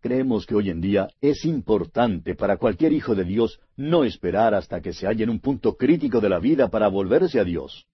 [0.00, 4.80] Creemos que hoy en día es importante para cualquier hijo de Dios no esperar hasta
[4.80, 7.86] que se halla en un punto crítico de la vida para volverse a Dios.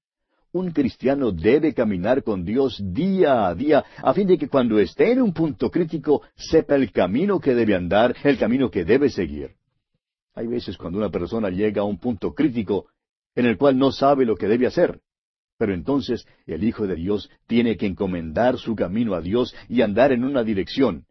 [0.53, 5.13] Un cristiano debe caminar con Dios día a día a fin de que cuando esté
[5.13, 9.53] en un punto crítico sepa el camino que debe andar, el camino que debe seguir.
[10.35, 12.87] Hay veces cuando una persona llega a un punto crítico
[13.35, 15.01] en el cual no sabe lo que debe hacer.
[15.57, 20.13] Pero entonces el Hijo de Dios tiene que encomendar su camino a Dios y andar
[20.13, 21.07] en una dirección.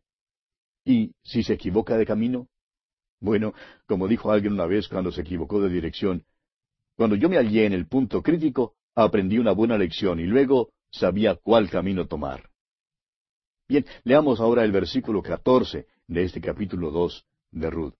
[0.85, 2.47] ¿Y si se equivoca de camino?
[3.21, 3.53] Bueno,
[3.87, 6.25] como dijo alguien una vez cuando se equivocó de dirección,
[6.95, 11.35] cuando yo me hallé en el punto crítico, aprendí una buena lección y luego sabía
[11.35, 12.49] cuál camino tomar.
[13.67, 17.95] Bien, leamos ahora el versículo catorce de este capítulo dos de Ruth.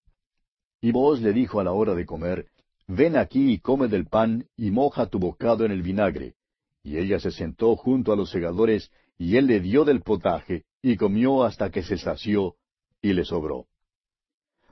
[0.81, 2.47] Y vos le dijo a la hora de comer,
[2.87, 6.35] Ven aquí y come del pan y moja tu bocado en el vinagre.
[6.83, 10.97] Y ella se sentó junto a los segadores, y él le dio del potaje, y
[10.97, 12.55] comió hasta que se sació,
[13.01, 13.67] y le sobró.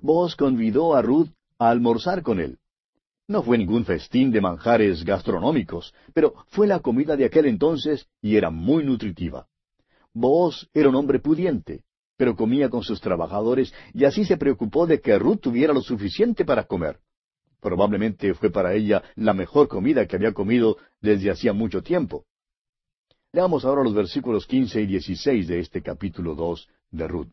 [0.01, 2.57] Vos convidó a Ruth a almorzar con él.
[3.27, 8.35] No fue ningún festín de manjares gastronómicos, pero fue la comida de aquel entonces y
[8.35, 9.47] era muy nutritiva.
[10.13, 11.85] Vos era un hombre pudiente,
[12.17, 16.43] pero comía con sus trabajadores y así se preocupó de que Ruth tuviera lo suficiente
[16.43, 16.99] para comer.
[17.61, 22.25] Probablemente fue para ella la mejor comida que había comido desde hacía mucho tiempo.
[23.31, 27.29] Leamos ahora los versículos quince y dieciséis de este capítulo dos de Ruth.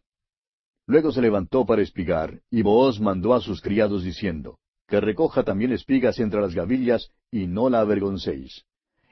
[0.87, 5.73] Luego se levantó para espigar, y Booz mandó a sus criados diciendo, que recoja también
[5.73, 8.65] espigas entre las gavillas, y no la avergoncéis.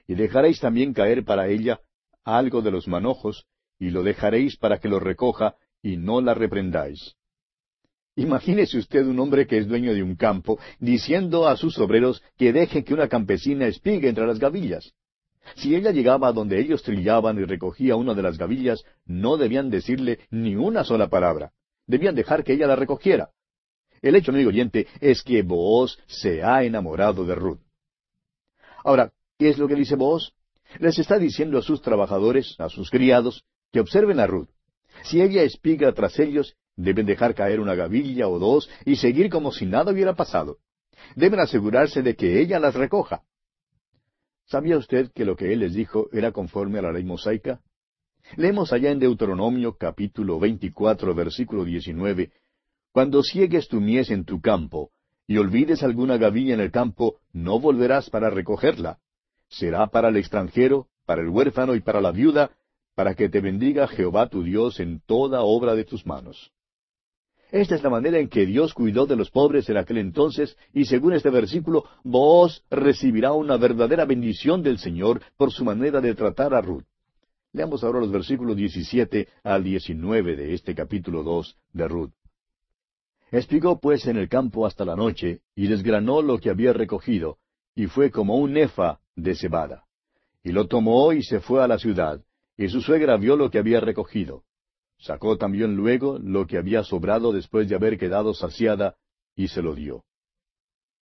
[0.06, 1.80] Y dejaréis también caer para ella
[2.24, 3.46] algo de los manojos,
[3.78, 7.16] y lo dejaréis para que lo recoja, y no la reprendáis.
[8.16, 12.52] Imagínese usted un hombre que es dueño de un campo diciendo a sus obreros que
[12.52, 14.94] dejen que una campesina espigue entre las gavillas.
[15.54, 19.68] Si ella llegaba a donde ellos trillaban y recogía una de las gavillas, no debían
[19.68, 21.52] decirle ni una sola palabra.
[21.86, 23.30] Debían dejar que ella la recogiera.
[24.00, 27.60] El hecho, amigo oyente, es que Booz se ha enamorado de Ruth.
[28.82, 30.32] Ahora, ¿qué es lo que dice Booz?
[30.80, 34.48] Les está diciendo a sus trabajadores, a sus criados, que observen a Ruth.
[35.04, 39.50] Si ella espiga tras ellos, deben dejar caer una gavilla o dos y seguir como
[39.50, 40.58] si nada hubiera pasado.
[41.14, 43.22] Deben asegurarse de que ella las recoja.
[44.44, 47.60] ¿Sabía usted que lo que él les dijo era conforme a la ley mosaica?
[48.36, 52.30] Leemos allá en Deuteronomio capítulo 24 versículo 19,
[52.92, 54.90] Cuando ciegues tu mies en tu campo,
[55.26, 58.98] y olvides alguna gavilla en el campo, no volverás para recogerla.
[59.48, 62.50] Será para el extranjero, para el huérfano y para la viuda,
[62.94, 66.52] para que te bendiga Jehová tu Dios en toda obra de tus manos.
[67.50, 70.84] Esta es la manera en que Dios cuidó de los pobres en aquel entonces, y
[70.84, 76.54] según este versículo, vos recibirá una verdadera bendición del Señor por su manera de tratar
[76.54, 76.84] a Ruth.
[77.52, 82.12] Leamos ahora los versículos 17 al 19 de este capítulo 2 de Ruth.
[83.30, 87.38] Espigó pues en el campo hasta la noche, y desgranó lo que había recogido,
[87.74, 89.84] y fue como un nefa de cebada.
[90.42, 92.20] Y lo tomó y se fue a la ciudad,
[92.56, 94.42] y su suegra vio lo que había recogido.
[94.98, 98.96] Sacó también luego lo que había sobrado después de haber quedado saciada,
[99.34, 100.04] y se lo dio.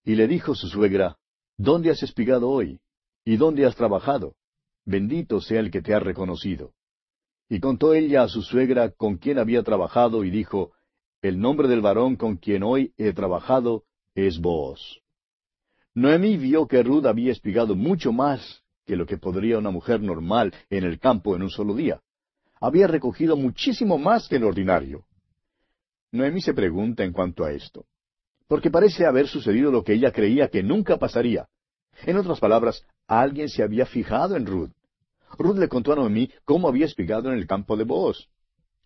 [0.05, 1.17] Y le dijo su suegra,
[1.57, 2.81] ¿Dónde has espigado hoy?
[3.25, 4.35] ¿Y dónde has trabajado?
[4.85, 6.73] Bendito sea el que te ha reconocido.
[7.49, 10.73] Y contó ella a su suegra con quien había trabajado, y dijo,
[11.23, 13.85] El nombre del varón con quien hoy he trabajado
[14.15, 15.01] es Booz.
[15.95, 20.53] Noemí vio que Ruth había espigado mucho más que lo que podría una mujer normal
[20.69, 22.01] en el campo en un solo día.
[22.61, 25.05] Había recogido muchísimo más que el ordinario.
[26.13, 27.85] Noemí se pregunta en cuanto a esto,
[28.47, 31.49] porque parece haber sucedido lo que ella creía que nunca pasaría.
[32.07, 34.71] En otras palabras, alguien se había fijado en Ruth.
[35.39, 38.29] Ruth le contó a Noemí cómo había espigado en el campo de Boaz.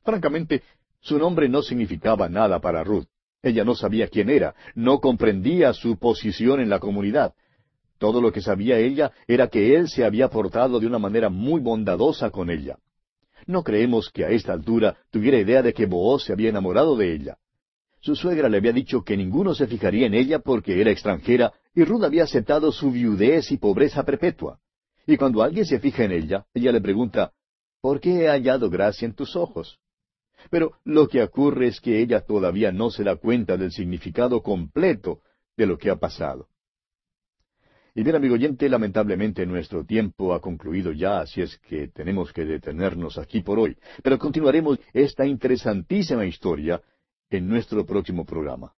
[0.02, 0.62] Francamente,
[1.00, 3.06] su nombre no significaba nada para Ruth.
[3.42, 7.34] Ella no sabía quién era, no comprendía su posición en la comunidad,
[7.98, 11.60] todo lo que sabía ella era que él se había portado de una manera muy
[11.60, 12.78] bondadosa con ella.
[13.48, 17.14] No creemos que a esta altura tuviera idea de que Booz se había enamorado de
[17.14, 17.38] ella.
[17.98, 21.82] Su suegra le había dicho que ninguno se fijaría en ella porque era extranjera y
[21.84, 24.60] Ruth había aceptado su viudez y pobreza perpetua.
[25.06, 27.32] Y cuando alguien se fija en ella, ella le pregunta,
[27.80, 29.78] ¿por qué he hallado gracia en tus ojos?
[30.50, 35.22] Pero lo que ocurre es que ella todavía no se da cuenta del significado completo
[35.56, 36.48] de lo que ha pasado.
[37.98, 42.44] Y bien, amigo oyente, lamentablemente nuestro tiempo ha concluido ya, así es que tenemos que
[42.44, 43.76] detenernos aquí por hoy.
[44.04, 46.80] Pero continuaremos esta interesantísima historia
[47.28, 48.72] en nuestro próximo programa.